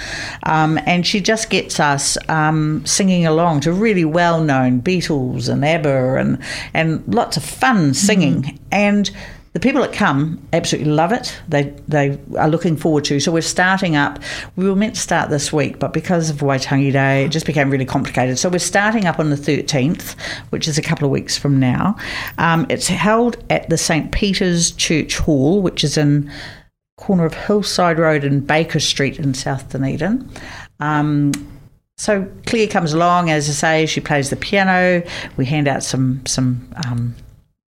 Um, 0.45 0.79
and 0.87 1.07
she 1.07 1.21
just 1.21 1.51
gets 1.51 1.79
us 1.79 2.17
um, 2.31 2.85
singing 2.87 3.27
along 3.27 3.61
to 3.61 3.73
really 3.73 4.07
well 4.07 4.43
known 4.43 4.81
Beatles 4.81 5.51
and 5.51 5.65
ABBA 5.65 6.17
and 6.17 6.39
and 6.73 7.15
lots 7.15 7.37
of 7.37 7.45
fun 7.45 7.93
singing 7.93 8.43
mm. 8.43 8.59
and 8.73 9.11
the 9.57 9.61
people 9.61 9.81
that 9.81 9.95
come 9.95 10.39
absolutely 10.53 10.93
love 10.93 11.13
it. 11.13 11.35
They 11.49 11.75
they 11.89 12.19
are 12.37 12.47
looking 12.47 12.77
forward 12.77 13.07
to. 13.07 13.19
So 13.21 13.33
we're 13.33 13.41
starting 13.41 13.97
up. 13.97 14.19
We 14.57 14.69
were 14.69 14.77
meant 14.77 14.97
to 14.97 15.01
start 15.01 15.31
this 15.31 15.51
week, 15.51 15.79
but 15.79 15.95
because 15.95 16.29
of 16.29 16.37
Waitangi 16.41 16.93
Day, 16.93 17.25
it 17.25 17.31
just 17.31 17.47
became 17.47 17.71
really 17.71 17.87
complicated. 17.87 18.39
So 18.39 18.51
we're 18.51 18.59
starting 18.59 19.07
up 19.07 19.19
on 19.19 19.31
the 19.31 19.37
13th, 19.37 20.15
which 20.51 20.69
is 20.69 20.77
a 20.77 20.83
couple 20.83 21.07
of 21.07 21.11
weeks 21.11 21.39
from 21.39 21.59
now. 21.59 21.97
Um, 22.37 22.67
it's 22.69 22.89
held 22.89 23.43
at 23.49 23.71
the 23.71 23.79
St 23.79 24.13
Peter's 24.13 24.73
Church 24.73 25.17
Hall, 25.17 25.63
which 25.63 25.85
is 25.85 25.97
in 25.97 26.31
corner 26.99 27.25
of 27.25 27.33
Hillside 27.33 27.99
Road 27.99 28.25
and 28.25 28.47
Baker 28.47 28.79
Street 28.79 29.19
in 29.19 29.33
South 29.33 29.71
Dunedin. 29.71 30.31
Um, 30.81 31.33
so 31.97 32.31
Claire 32.45 32.67
comes 32.67 32.93
along, 32.93 33.31
as 33.31 33.49
I 33.49 33.53
say, 33.53 33.87
she 33.87 34.01
plays 34.03 34.29
the 34.29 34.37
piano. 34.37 35.03
We 35.39 35.47
hand 35.47 35.67
out 35.67 35.83
some 35.83 36.27
some 36.27 36.69
um, 36.85 37.17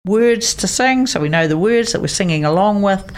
words 0.07 0.55
to 0.55 0.67
sing, 0.67 1.07
so 1.07 1.21
we 1.21 1.29
know 1.29 1.47
the 1.47 1.59
words 1.59 1.93
that 1.93 2.01
we're 2.01 2.09
singing 2.09 2.45
along 2.45 2.83
with. 2.83 3.11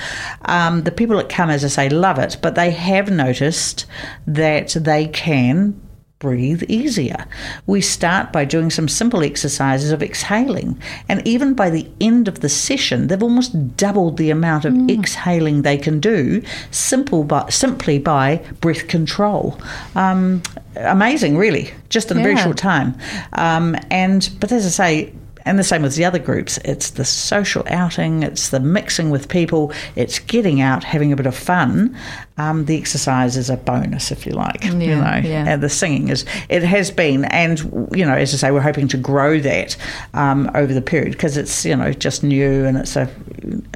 Um, 0.46 0.82
the 0.82 0.90
people 0.90 1.16
that 1.18 1.28
come, 1.28 1.48
as 1.48 1.64
I 1.64 1.68
say, 1.68 1.88
love 1.88 2.18
it, 2.18 2.38
but 2.42 2.56
they 2.56 2.72
have 2.72 3.08
noticed 3.10 3.86
that 4.26 4.70
they 4.70 5.06
can 5.06 5.80
breathe 6.18 6.62
easier. 6.68 7.26
We 7.66 7.80
start 7.80 8.32
by 8.32 8.44
doing 8.44 8.70
some 8.70 8.88
simple 8.88 9.22
exercises 9.22 9.92
of 9.92 10.02
exhaling, 10.02 10.80
and 11.08 11.26
even 11.26 11.54
by 11.54 11.70
the 11.70 11.88
end 12.00 12.26
of 12.26 12.40
the 12.40 12.48
session, 12.48 13.06
they've 13.06 13.22
almost 13.22 13.76
doubled 13.76 14.16
the 14.16 14.30
amount 14.30 14.64
of 14.64 14.72
mm. 14.72 14.90
exhaling 14.90 15.62
they 15.62 15.78
can 15.78 16.00
do 16.00 16.42
simple 16.72 17.22
by, 17.22 17.48
simply 17.48 18.00
by 18.00 18.36
breath 18.60 18.88
control. 18.88 19.56
Um, 19.94 20.42
amazing, 20.76 21.36
really, 21.36 21.72
just 21.90 22.10
in 22.10 22.16
yeah. 22.16 22.22
a 22.22 22.26
very 22.26 22.36
short 22.38 22.56
time. 22.56 22.96
Um, 23.34 23.76
and 23.90 24.28
but 24.40 24.50
as 24.50 24.66
I 24.66 24.70
say, 24.70 25.12
and 25.44 25.58
the 25.58 25.64
same 25.64 25.82
with 25.82 25.96
the 25.96 26.04
other 26.04 26.18
groups. 26.18 26.58
It's 26.64 26.90
the 26.90 27.04
social 27.04 27.64
outing, 27.68 28.22
it's 28.22 28.50
the 28.50 28.60
mixing 28.60 29.10
with 29.10 29.28
people, 29.28 29.72
it's 29.96 30.18
getting 30.18 30.60
out, 30.60 30.84
having 30.84 31.12
a 31.12 31.16
bit 31.16 31.26
of 31.26 31.36
fun. 31.36 31.96
Um, 32.38 32.64
the 32.64 32.76
exercise 32.78 33.36
is 33.36 33.50
a 33.50 33.56
bonus, 33.56 34.10
if 34.10 34.26
you 34.26 34.32
like. 34.32 34.64
Yeah, 34.64 34.72
you 34.72 34.96
know, 34.96 35.20
yeah. 35.22 35.44
and 35.46 35.62
the 35.62 35.68
singing 35.68 36.08
is. 36.08 36.24
It 36.48 36.62
has 36.62 36.90
been, 36.90 37.24
and 37.26 37.60
you 37.94 38.04
know, 38.04 38.14
as 38.14 38.32
I 38.34 38.36
say, 38.36 38.50
we're 38.50 38.60
hoping 38.60 38.88
to 38.88 38.96
grow 38.96 39.38
that 39.40 39.76
um, 40.14 40.50
over 40.54 40.72
the 40.72 40.82
period 40.82 41.12
because 41.12 41.36
it's 41.36 41.64
you 41.64 41.76
know 41.76 41.92
just 41.92 42.22
new 42.22 42.64
and 42.64 42.76
it's 42.76 42.96
a 42.96 43.10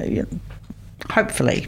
you 0.05 0.23
know, 0.23 0.41
hopefully 1.11 1.67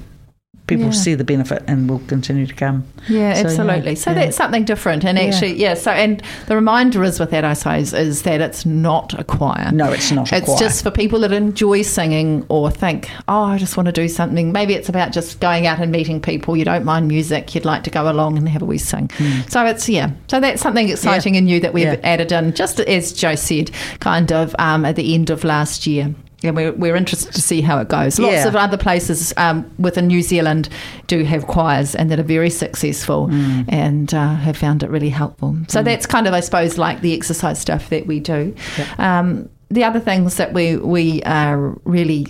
people 0.69 0.87
yeah. 0.87 0.93
see 0.93 1.15
the 1.15 1.25
benefit 1.25 1.65
and 1.67 1.89
will 1.91 1.99
continue 2.01 2.47
to 2.47 2.55
come. 2.55 2.85
Yeah, 3.09 3.35
so, 3.35 3.41
absolutely. 3.49 3.93
Yeah, 3.93 3.99
so 3.99 4.11
yeah. 4.11 4.15
that's 4.15 4.37
something 4.37 4.65
different. 4.65 5.05
And 5.05 5.19
actually, 5.19 5.55
yeah. 5.55 5.75
So 5.75 5.91
and 5.91 6.23
the 6.47 6.55
reminder 6.55 7.03
is 7.03 7.19
with 7.19 7.31
that, 7.31 7.45
I 7.45 7.55
suppose, 7.55 7.93
is 7.93 8.23
that 8.23 8.41
it's 8.41 8.65
not 8.65 9.19
a 9.19 9.25
choir. 9.25 9.73
No, 9.73 9.91
it's 9.91 10.13
not. 10.13 10.33
it's 10.33 10.47
choir. 10.47 10.59
just 10.59 10.83
for 10.83 10.91
people 10.91 11.21
that 11.21 11.33
enjoy 11.33 11.83
singing 11.83 12.45
or 12.49 12.71
think, 12.71 13.11
oh, 13.27 13.43
I 13.43 13.59
just 13.59 13.77
want 13.77 13.87
to 13.87 13.93
do 13.93 14.09
something. 14.09 14.53
Maybe 14.53 14.75
it's 14.75 14.89
about 14.89 15.13
just 15.13 15.41
going 15.41 15.67
out 15.67 15.81
and 15.81 15.91
meeting 15.91 16.21
people. 16.21 16.57
You 16.57 16.65
don't 16.65 16.85
mind 16.85 17.09
music. 17.09 17.55
You'd 17.55 17.65
like 17.65 17.83
to 17.85 17.91
go 17.91 18.11
along 18.11 18.37
and 18.37 18.49
have 18.49 18.63
a 18.63 18.67
wee 18.67 18.79
sing. 18.79 19.09
Mm. 19.09 19.51
So 19.51 19.65
it's 19.67 19.89
yeah. 19.89 20.13
So 20.29 20.39
that's 20.39 20.63
something 20.63 20.89
exciting 20.89 21.37
and 21.37 21.47
new 21.47 21.61
that 21.61 21.73
we've 21.73 21.99
added 22.05 22.31
in, 22.31 22.55
just 22.55 22.79
as 22.81 23.13
Joe 23.13 23.35
said, 23.35 23.71
kind 24.01 24.31
of 24.33 24.55
um, 24.59 24.85
at 24.85 24.97
the 24.97 25.15
end 25.15 25.31
of 25.31 25.45
last 25.45 25.87
year. 25.87 26.15
Yeah, 26.41 26.53
we're, 26.53 26.73
we're 26.73 26.95
interested 26.95 27.35
to 27.35 27.43
see 27.43 27.61
how 27.61 27.79
it 27.81 27.89
goes. 27.89 28.19
Lots 28.19 28.33
yeah. 28.33 28.47
of 28.47 28.55
other 28.55 28.77
places 28.77 29.35
um, 29.37 29.69
within 29.77 30.07
New 30.07 30.23
Zealand 30.23 30.69
do 31.09 31.25
have 31.25 31.49
choirs 31.49 31.97
and 31.97 32.11
that 32.13 32.21
are 32.21 32.25
very 32.25 32.51
successful 32.51 33.27
mm. 33.27 33.65
and 33.69 34.15
uh, 34.15 34.35
have 34.37 34.57
found 34.57 34.85
it 34.85 34.91
really 34.91 35.09
helpful. 35.09 35.57
So 35.67 35.81
mm. 35.81 35.85
that's 35.85 36.07
kind 36.07 36.29
of, 36.29 36.35
I 36.35 36.41
suppose, 36.41 36.79
like 36.79 37.01
the 37.01 37.13
exercise 37.13 37.59
stuff 37.59 37.91
that 37.91 38.07
we 38.07 38.21
do. 38.21 38.55
Um, 38.99 39.49
the 39.69 39.83
other 39.83 39.99
things 39.99 40.37
that 40.37 40.53
we, 40.53 40.77
we 40.77 41.23
are 41.25 41.77
really 41.85 42.27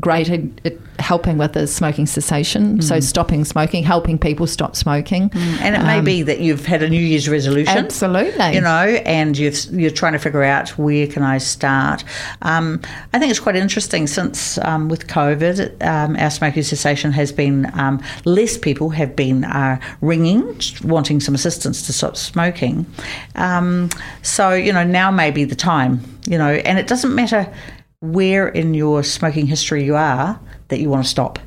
great 0.00 0.30
at, 0.30 0.72
helping 0.98 1.38
with 1.38 1.56
is 1.56 1.74
smoking 1.74 2.06
cessation. 2.06 2.78
Mm. 2.78 2.82
So 2.82 3.00
stopping 3.00 3.44
smoking, 3.44 3.84
helping 3.84 4.18
people 4.18 4.46
stop 4.46 4.76
smoking. 4.76 5.30
Mm. 5.30 5.60
And 5.60 5.74
it 5.74 5.80
um, 5.80 5.86
may 5.86 6.00
be 6.00 6.22
that 6.22 6.40
you've 6.40 6.66
had 6.66 6.82
a 6.82 6.88
New 6.88 7.00
Year's 7.00 7.28
resolution. 7.28 7.76
Absolutely. 7.76 8.54
You 8.54 8.60
know, 8.60 9.00
and 9.06 9.36
you 9.38 9.86
are 9.86 9.90
trying 9.90 10.12
to 10.14 10.18
figure 10.18 10.42
out 10.42 10.70
where 10.70 11.06
can 11.06 11.22
I 11.22 11.38
start. 11.38 12.04
Um, 12.42 12.80
I 13.12 13.18
think 13.18 13.30
it's 13.30 13.40
quite 13.40 13.56
interesting 13.56 14.06
since 14.06 14.58
um, 14.58 14.88
with 14.88 15.06
COVID, 15.06 15.84
um, 15.86 16.16
our 16.16 16.30
smoking 16.30 16.62
cessation 16.62 17.12
has 17.12 17.32
been 17.32 17.70
um, 17.78 18.02
less 18.24 18.58
people 18.58 18.90
have 18.90 19.14
been 19.14 19.44
uh, 19.44 19.80
ringing, 20.00 20.60
wanting 20.84 21.20
some 21.20 21.34
assistance 21.34 21.86
to 21.86 21.92
stop 21.92 22.16
smoking. 22.16 22.86
Um, 23.34 23.90
so, 24.22 24.52
you 24.52 24.72
know, 24.72 24.84
now 24.84 25.10
may 25.10 25.30
be 25.30 25.44
the 25.44 25.56
time, 25.56 26.00
you 26.26 26.38
know, 26.38 26.54
and 26.54 26.78
it 26.78 26.86
doesn't 26.86 27.14
matter 27.14 27.52
where 28.00 28.48
in 28.48 28.74
your 28.74 29.02
smoking 29.02 29.46
history 29.46 29.84
you 29.84 29.96
are 29.96 30.38
that 30.68 30.80
you 30.80 30.88
want 30.88 31.04
to 31.04 31.08
stop. 31.08 31.38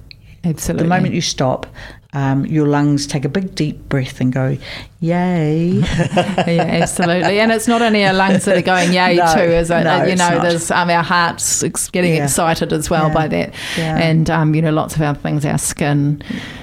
Absolutely. 0.44 0.84
The 0.84 0.90
moment 0.90 1.14
you 1.14 1.22
stop, 1.22 1.68
um, 2.14 2.46
your 2.46 2.68
lungs 2.68 3.08
take 3.08 3.24
a 3.24 3.30
big 3.30 3.56
deep 3.56 3.78
breath 3.88 4.20
and 4.20 4.34
go, 4.34 4.58
yay. 5.00 5.68
yeah, 5.76 6.80
absolutely. 6.82 7.40
And 7.40 7.52
it's 7.52 7.68
not 7.68 7.82
only 7.82 8.04
our 8.06 8.14
lungs 8.14 8.46
that 8.46 8.58
are 8.58 8.62
going 8.62 8.92
yay 8.92 9.16
no, 9.18 9.34
too, 9.34 9.40
is 9.40 9.70
it? 9.70 9.84
No, 9.84 10.04
you 10.04 10.16
know, 10.16 10.42
there's 10.42 10.72
um, 10.72 10.90
our 10.90 11.04
hearts 11.04 11.62
getting 11.92 12.16
yeah. 12.16 12.24
excited 12.24 12.74
as 12.74 12.90
well 12.90 13.08
yeah. 13.08 13.14
by 13.14 13.28
that. 13.30 13.54
Yeah. 13.78 13.98
And, 13.98 14.30
um, 14.30 14.56
you 14.56 14.62
know, 14.62 14.72
lots 14.72 14.96
of 14.96 15.02
other 15.04 15.20
things, 15.20 15.46
our 15.46 15.58
skin, 15.58 16.22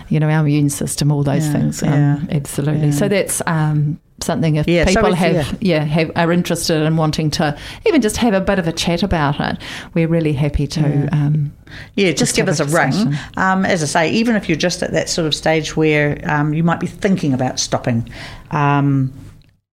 you 0.08 0.20
know, 0.20 0.28
our 0.28 0.40
immune 0.40 0.70
system, 0.70 1.10
all 1.10 1.22
those 1.22 1.46
things. 1.48 1.82
Um, 1.82 2.28
absolutely. 2.30 2.92
So 2.92 3.08
that's 3.08 3.40
um, 3.46 4.00
something 4.20 4.56
if 4.56 4.66
yeah, 4.66 4.84
people 4.84 5.10
so 5.10 5.12
have 5.12 5.34
yeah. 5.34 5.78
yeah. 5.78 5.84
have 5.84 6.10
are 6.16 6.32
interested 6.32 6.82
in 6.82 6.96
wanting 6.96 7.30
to 7.30 7.56
even 7.86 8.00
just 8.02 8.16
have 8.16 8.34
a 8.34 8.40
bit 8.40 8.58
of 8.58 8.66
a 8.66 8.72
chat 8.72 9.02
about 9.02 9.38
it 9.40 9.58
we're 9.94 10.08
really 10.08 10.32
happy 10.32 10.66
to 10.66 10.80
yeah, 10.80 11.08
um, 11.12 11.52
yeah 11.94 12.10
just, 12.10 12.18
just 12.18 12.36
give 12.36 12.48
us 12.48 12.60
a, 12.60 12.64
ring 12.64 13.14
um, 13.36 13.64
as 13.64 13.82
I 13.82 13.86
say 13.86 14.12
even 14.12 14.34
if 14.36 14.48
you're 14.48 14.58
just 14.58 14.82
at 14.82 14.92
that 14.92 15.08
sort 15.08 15.26
of 15.26 15.34
stage 15.34 15.76
where 15.76 16.20
um, 16.28 16.52
you 16.52 16.62
might 16.64 16.80
be 16.80 16.86
thinking 16.86 17.32
about 17.32 17.60
stopping 17.60 18.08
um, 18.50 19.12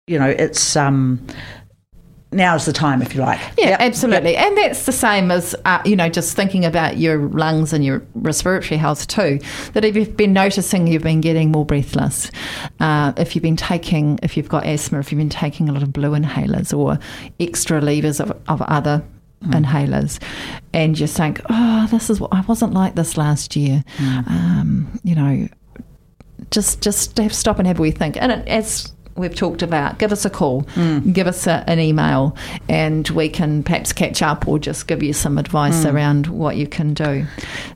you 0.06 0.18
know 0.18 0.28
it's 0.28 0.76
um, 0.76 1.24
now's 2.32 2.66
the 2.66 2.72
time, 2.72 3.02
if 3.02 3.14
you 3.14 3.20
like. 3.20 3.40
Yeah, 3.56 3.70
yep. 3.70 3.80
absolutely. 3.80 4.32
Yep. 4.32 4.46
And 4.46 4.58
that's 4.58 4.86
the 4.86 4.92
same 4.92 5.30
as, 5.30 5.54
uh, 5.64 5.80
you 5.84 5.96
know, 5.96 6.08
just 6.08 6.36
thinking 6.36 6.64
about 6.64 6.98
your 6.98 7.28
lungs 7.28 7.72
and 7.72 7.84
your 7.84 8.02
respiratory 8.14 8.76
health 8.76 9.06
too. 9.06 9.40
That 9.72 9.84
if 9.84 9.96
you've 9.96 10.16
been 10.16 10.32
noticing 10.32 10.86
you've 10.86 11.02
been 11.02 11.20
getting 11.20 11.50
more 11.50 11.64
breathless, 11.64 12.30
uh, 12.80 13.12
if 13.16 13.34
you've 13.34 13.42
been 13.42 13.56
taking, 13.56 14.18
if 14.22 14.36
you've 14.36 14.48
got 14.48 14.66
asthma, 14.66 14.98
if 15.00 15.10
you've 15.10 15.18
been 15.18 15.28
taking 15.28 15.68
a 15.68 15.72
lot 15.72 15.82
of 15.82 15.92
blue 15.92 16.10
inhalers 16.10 16.76
or 16.76 16.98
extra 17.40 17.80
levers 17.80 18.20
of, 18.20 18.30
of 18.48 18.62
other 18.62 19.02
Mm. 19.44 19.64
inhalers, 19.64 20.18
and 20.72 20.98
you 20.98 21.06
think, 21.06 21.40
oh, 21.48 21.86
this 21.92 22.10
is 22.10 22.18
what 22.18 22.32
I 22.32 22.40
wasn't 22.40 22.72
like 22.74 22.96
this 22.96 23.16
last 23.16 23.54
year. 23.54 23.84
Mm. 23.98 24.28
Um, 24.28 25.00
you 25.04 25.14
know, 25.14 25.48
just 26.50 26.80
just 26.80 27.16
have 27.18 27.32
stop 27.32 27.58
and 27.58 27.68
have 27.68 27.78
a 27.78 27.82
wee 27.82 27.92
think. 27.92 28.16
And 28.20 28.32
it, 28.32 28.48
as 28.48 28.92
we've 29.18 29.34
talked 29.34 29.62
about, 29.62 29.98
give 29.98 30.12
us 30.12 30.24
a 30.24 30.30
call, 30.30 30.62
mm. 30.74 31.12
give 31.12 31.26
us 31.26 31.46
a, 31.46 31.64
an 31.66 31.78
email, 31.78 32.36
and 32.68 33.08
we 33.10 33.28
can 33.28 33.62
perhaps 33.62 33.92
catch 33.92 34.22
up 34.22 34.46
or 34.46 34.58
just 34.58 34.86
give 34.86 35.02
you 35.02 35.12
some 35.12 35.38
advice 35.38 35.84
mm. 35.84 35.92
around 35.92 36.28
what 36.28 36.56
you 36.56 36.66
can 36.66 36.94
do. 36.94 37.26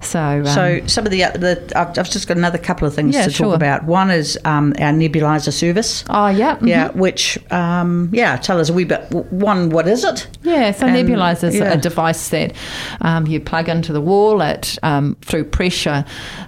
So, 0.00 0.20
um, 0.20 0.46
so 0.46 0.86
some 0.86 1.04
of 1.04 1.10
the, 1.10 1.20
the 1.34 1.72
I've, 1.76 1.98
I've, 1.98 2.10
just 2.10 2.28
got 2.28 2.36
another 2.36 2.58
couple 2.58 2.86
of 2.86 2.94
things 2.94 3.14
yeah, 3.14 3.24
to 3.24 3.30
sure. 3.30 3.46
talk 3.46 3.56
about. 3.56 3.84
One 3.84 4.10
is 4.10 4.38
um, 4.44 4.74
our 4.78 4.92
nebulizer 4.92 5.52
service. 5.52 6.04
Oh, 6.08 6.28
yeah, 6.28 6.56
mm-hmm. 6.56 6.68
yeah, 6.68 6.90
which 6.92 7.38
um, 7.52 8.10
yeah, 8.12 8.36
tell 8.36 8.60
us 8.60 8.68
a 8.68 8.72
wee 8.72 8.84
bit. 8.84 9.10
One, 9.10 9.70
what 9.70 9.88
is 9.88 10.04
it? 10.04 10.26
Yeah, 10.42 10.72
so 10.72 10.86
and, 10.86 10.96
nebulizer 10.96 11.44
is 11.44 11.56
yeah. 11.56 11.72
a 11.72 11.76
device 11.76 12.28
that 12.30 12.54
um, 13.00 13.26
you 13.26 13.40
plug 13.40 13.68
into 13.68 13.92
the 13.92 14.00
wall. 14.00 14.42
At 14.42 14.78
um, 14.82 15.16
through 15.22 15.44
pressure, 15.44 16.04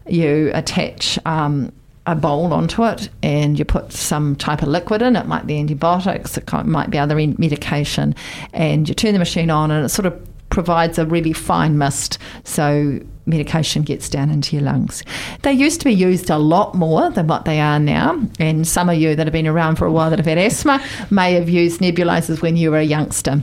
you 0.06 0.50
attach 0.54 1.18
um, 1.26 1.72
a 2.06 2.14
bowl 2.14 2.52
onto 2.52 2.84
it 2.84 3.08
and 3.22 3.58
you 3.58 3.64
put 3.64 3.92
some 3.92 4.36
type 4.36 4.62
of 4.62 4.68
liquid 4.68 5.02
in. 5.02 5.16
It 5.16 5.26
might 5.26 5.46
be 5.46 5.58
antibiotics, 5.58 6.36
it 6.36 6.50
might 6.66 6.90
be 6.90 6.98
other 6.98 7.14
medication, 7.14 8.14
and 8.52 8.88
you 8.88 8.94
turn 8.94 9.12
the 9.12 9.18
machine 9.18 9.50
on 9.50 9.70
and 9.70 9.84
it 9.84 9.88
sort 9.88 10.06
of 10.06 10.26
provides 10.50 10.98
a 10.98 11.06
really 11.06 11.32
fine 11.32 11.78
mist 11.78 12.18
so 12.44 13.00
medication 13.26 13.82
gets 13.82 14.08
down 14.08 14.30
into 14.30 14.54
your 14.54 14.64
lungs. 14.64 15.02
They 15.42 15.52
used 15.52 15.80
to 15.80 15.84
be 15.84 15.94
used 15.94 16.30
a 16.30 16.38
lot 16.38 16.74
more 16.74 17.10
than 17.10 17.26
what 17.26 17.46
they 17.46 17.58
are 17.58 17.78
now, 17.78 18.22
and 18.38 18.66
some 18.66 18.88
of 18.88 18.96
you 18.96 19.16
that 19.16 19.26
have 19.26 19.32
been 19.32 19.46
around 19.46 19.76
for 19.76 19.86
a 19.86 19.92
while 19.92 20.10
that 20.10 20.18
have 20.18 20.26
had 20.26 20.38
asthma 20.38 20.84
may 21.10 21.32
have 21.34 21.48
used 21.48 21.80
nebulizers 21.80 22.42
when 22.42 22.56
you 22.56 22.70
were 22.70 22.78
a 22.78 22.84
youngster. 22.84 23.42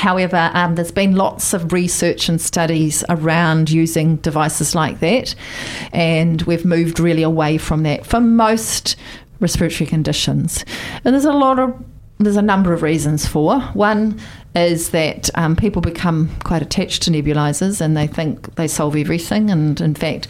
However, 0.00 0.50
um, 0.54 0.76
there's 0.76 0.90
been 0.90 1.14
lots 1.14 1.52
of 1.52 1.74
research 1.74 2.30
and 2.30 2.40
studies 2.40 3.04
around 3.10 3.68
using 3.68 4.16
devices 4.16 4.74
like 4.74 5.00
that, 5.00 5.34
and 5.92 6.40
we've 6.42 6.64
moved 6.64 6.98
really 6.98 7.22
away 7.22 7.58
from 7.58 7.82
that 7.82 8.06
for 8.06 8.18
most 8.18 8.96
respiratory 9.40 9.86
conditions. 9.86 10.64
And 11.04 11.12
there's 11.12 11.26
a 11.26 11.34
lot 11.34 11.58
of 11.58 11.84
there's 12.16 12.36
a 12.36 12.42
number 12.42 12.72
of 12.72 12.80
reasons 12.80 13.26
for. 13.26 13.60
One 13.74 14.18
is 14.56 14.88
that 14.90 15.28
um, 15.34 15.54
people 15.54 15.82
become 15.82 16.34
quite 16.44 16.62
attached 16.62 17.02
to 17.02 17.10
nebulizers 17.10 17.82
and 17.82 17.94
they 17.94 18.06
think 18.06 18.54
they 18.54 18.68
solve 18.68 18.96
everything, 18.96 19.50
and 19.50 19.78
in 19.82 19.94
fact, 19.94 20.28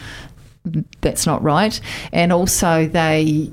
that's 1.01 1.27
not 1.27 1.45
right. 1.45 1.81
And 2.13 2.33
also, 2.33 2.89
they 2.89 3.53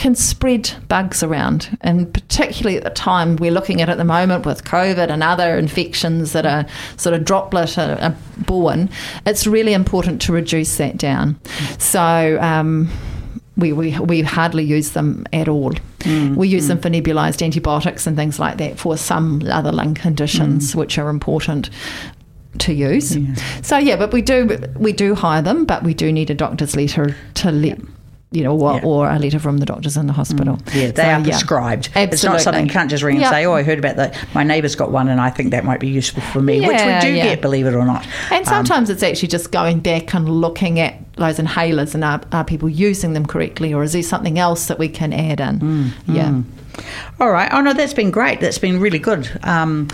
can 0.00 0.14
spread 0.14 0.72
bugs 0.88 1.22
around, 1.22 1.76
and 1.82 2.10
particularly 2.14 2.78
at 2.78 2.84
the 2.84 2.90
time 2.90 3.36
we're 3.36 3.50
looking 3.50 3.82
at 3.82 3.90
at 3.90 3.98
the 3.98 4.04
moment 4.04 4.46
with 4.46 4.64
COVID 4.64 5.10
and 5.10 5.22
other 5.22 5.58
infections 5.58 6.32
that 6.32 6.46
are 6.46 6.64
sort 6.96 7.14
of 7.14 7.26
droplet 7.26 7.76
are, 7.76 7.98
are 8.00 8.16
born, 8.38 8.88
it's 9.26 9.46
really 9.46 9.74
important 9.74 10.22
to 10.22 10.32
reduce 10.32 10.78
that 10.78 10.96
down. 10.96 11.38
So. 11.78 12.38
Um, 12.40 12.90
we, 13.56 13.74
we, 13.74 13.98
we 13.98 14.22
hardly 14.22 14.64
use 14.64 14.92
them 14.92 15.26
at 15.34 15.46
all. 15.46 15.72
Mm, 15.98 16.34
we 16.34 16.48
use 16.48 16.64
mm. 16.64 16.68
them 16.68 16.80
for 16.80 16.88
nebulized 16.88 17.42
antibiotics 17.42 18.06
and 18.06 18.16
things 18.16 18.38
like 18.38 18.56
that 18.56 18.78
for 18.78 18.96
some 18.96 19.42
other 19.50 19.70
lung 19.70 19.92
conditions, 19.92 20.72
mm. 20.72 20.76
which 20.76 20.96
are 20.96 21.10
important 21.10 21.68
to 22.58 22.72
use. 22.72 23.14
Yeah. 23.14 23.34
So 23.60 23.76
yeah, 23.76 23.96
but 23.96 24.14
we 24.14 24.22
do 24.22 24.58
we 24.78 24.94
do 24.94 25.14
hire 25.14 25.42
them, 25.42 25.66
but 25.66 25.82
we 25.82 25.92
do 25.92 26.10
need 26.10 26.30
a 26.30 26.34
doctor's 26.34 26.74
letter 26.74 27.14
to 27.34 27.50
let 27.50 27.78
you 28.32 28.44
know, 28.44 28.56
or, 28.56 28.74
Yeah. 28.74 28.80
or 28.84 29.10
a 29.10 29.18
letter 29.18 29.38
from 29.40 29.58
the 29.58 29.66
doctors 29.66 29.96
in 29.96 30.06
the 30.06 30.12
hospital. 30.12 30.58
Yeah, 30.72 30.92
they 30.92 31.02
So, 31.02 31.08
are 31.08 31.22
prescribed. 31.22 31.88
It's 31.96 32.22
not 32.22 32.40
something 32.40 32.66
you 32.66 32.70
can't 32.72 32.88
just 32.88 33.02
ring 33.02 33.16
and 33.16 33.22
Yeah. 33.22 33.30
say, 33.30 33.44
"Oh, 33.46 33.54
I 33.54 33.62
heard 33.64 33.78
about 33.80 33.96
that. 33.96 34.14
My 34.34 34.44
neighbour's 34.44 34.76
got 34.76 34.92
one, 34.92 35.08
and 35.08 35.20
I 35.20 35.30
think 35.30 35.50
that 35.50 35.64
might 35.64 35.80
be 35.80 35.88
useful 35.88 36.22
for 36.22 36.40
me," 36.40 36.60
which 36.60 36.80
we 36.80 37.00
do 37.00 37.14
get, 37.14 37.40
believe 37.42 37.66
it 37.66 37.74
or 37.74 37.84
not. 37.84 38.06
And 38.30 38.46
sometimes 38.46 38.88
it's 38.88 39.02
actually 39.02 39.28
just 39.28 39.50
going 39.50 39.80
back 39.80 40.14
and 40.14 40.28
looking 40.28 40.78
at 40.78 40.94
those 41.16 41.38
inhalers 41.38 41.94
and 41.94 42.04
are, 42.04 42.20
are 42.32 42.44
people 42.44 42.68
using 42.68 43.12
them 43.12 43.26
correctly 43.26 43.74
or 43.74 43.82
is 43.82 43.92
there 43.92 44.02
something 44.02 44.38
else 44.38 44.66
that 44.66 44.78
we 44.78 44.88
can 44.88 45.12
add 45.12 45.40
in? 45.40 45.58
Mm, 45.58 45.90
yeah. 46.06 46.32
All 47.20 47.30
right. 47.30 47.50
Oh 47.52 47.60
no, 47.60 47.72
that's 47.74 47.92
been 47.92 48.10
great. 48.10 48.40
That's 48.40 48.58
been 48.58 48.80
really 48.80 48.98
good. 49.00 49.28
Um, 49.42 49.88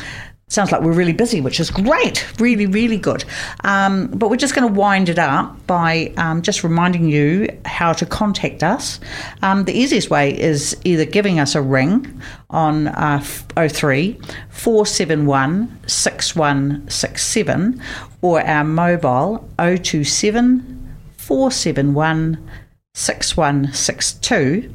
sounds 0.49 0.71
like 0.71 0.81
we're 0.81 0.93
really 0.93 1.13
busy, 1.13 1.41
which 1.41 1.59
is 1.59 1.71
great. 1.73 2.25
Really, 2.41 2.67
really 2.67 2.99
good. 2.99 3.25
Um, 3.65 4.07
but 4.07 4.31
we're 4.31 4.37
just 4.37 4.55
going 4.55 4.73
to 4.73 4.73
wind 4.73 5.09
it 5.09 5.19
up 5.19 5.67
by 5.67 6.13
um, 6.17 6.41
just 6.41 6.63
reminding 6.63 7.09
you 7.09 7.49
how 7.65 7.93
to 7.95 8.07
contact 8.07 8.63
us. 8.63 9.01
Um, 9.43 9.65
the 9.65 9.73
easiest 9.73 10.09
way 10.09 10.39
is 10.39 10.77
either 10.85 11.05
giving 11.05 11.41
us 11.41 11.57
a 11.57 11.63
ring 11.63 12.23
on 12.51 12.87
uh, 12.89 13.19
03 13.21 14.21
471 14.51 15.81
6167 15.89 17.83
or 18.23 18.41
our 18.41 18.63
mobile 18.63 19.49
027 19.59 20.97
471 21.17 22.51
6162 22.95 24.73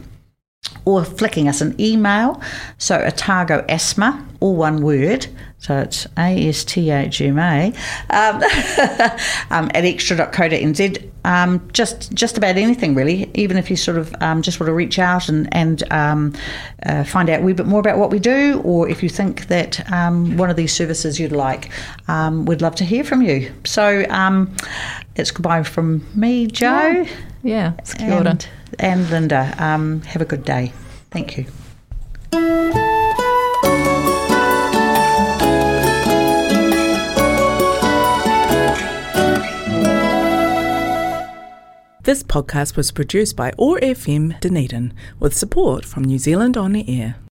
or 0.86 1.04
flicking 1.06 1.48
us 1.48 1.62
an 1.62 1.80
email. 1.80 2.41
So 2.78 2.98
Otago 2.98 3.65
Asthma, 3.70 4.26
all 4.39 4.56
one 4.56 4.82
word. 4.82 5.28
So 5.60 5.78
it's 5.78 6.08
A 6.17 6.50
S 6.50 6.63
T 6.63 6.89
H 6.89 7.22
M 7.22 7.38
A 7.38 7.67
um, 8.10 8.36
um, 9.52 9.70
at 9.76 9.84
xtra.co.nz. 9.84 11.08
Um, 11.24 11.70
just 11.72 12.12
just 12.13 12.36
about 12.36 12.58
anything 12.58 12.96
really. 12.96 13.30
Even 13.36 13.58
if 13.58 13.70
you 13.70 13.76
sort 13.76 14.00
of 14.00 14.15
um, 14.22 14.41
just 14.41 14.60
want 14.60 14.70
to 14.70 14.74
reach 14.74 14.98
out 14.98 15.30
and 15.30 15.48
and 15.54 15.84
um, 15.91 16.34
uh, 16.84 17.04
find 17.04 17.30
out 17.30 17.41
a 17.41 17.44
wee 17.44 17.54
bit 17.54 17.67
more 17.67 17.80
about 17.80 18.00
what 18.00 18.10
we 18.10 18.17
do, 18.17 18.60
or 18.63 18.89
if 18.89 19.04
you 19.04 19.10
think 19.10 19.48
that 19.50 19.88
um, 19.91 20.36
one 20.36 20.50
of 20.50 20.56
these 20.56 20.74
services 20.74 21.20
you'd 21.20 21.32
like, 21.32 21.70
um, 22.08 22.46
we'd 22.46 22.63
love 22.63 22.74
to 22.78 22.86
hear 22.86 23.04
from 23.04 23.22
you. 23.22 23.52
So 23.63 24.04
um, 24.10 24.56
it's 25.15 25.30
goodbye 25.30 25.62
from 25.62 26.04
me, 26.15 26.48
Joe 26.48 27.06
Yeah. 27.44 27.74
Ora. 28.17 28.38
And, 28.80 29.10
Linda. 29.10 29.54
Um, 29.58 30.02
have 30.02 30.22
a 30.22 30.26
good 30.26 30.44
day. 30.46 30.74
Thank 31.10 31.38
you. 31.38 31.46
This 42.04 42.24
podcast 42.24 42.76
was 42.76 42.92
produced 42.92 43.36
by 43.36 43.54
OAR 43.60 43.80
FM 43.80 44.40
Dunedin 44.40 44.92
with 45.20 45.38
support 45.38 45.86
from 45.86 46.04
New 46.04 46.18
Zealand 46.18 46.58
On 46.58 46.72
the 46.72 46.84
Air. 46.90 47.16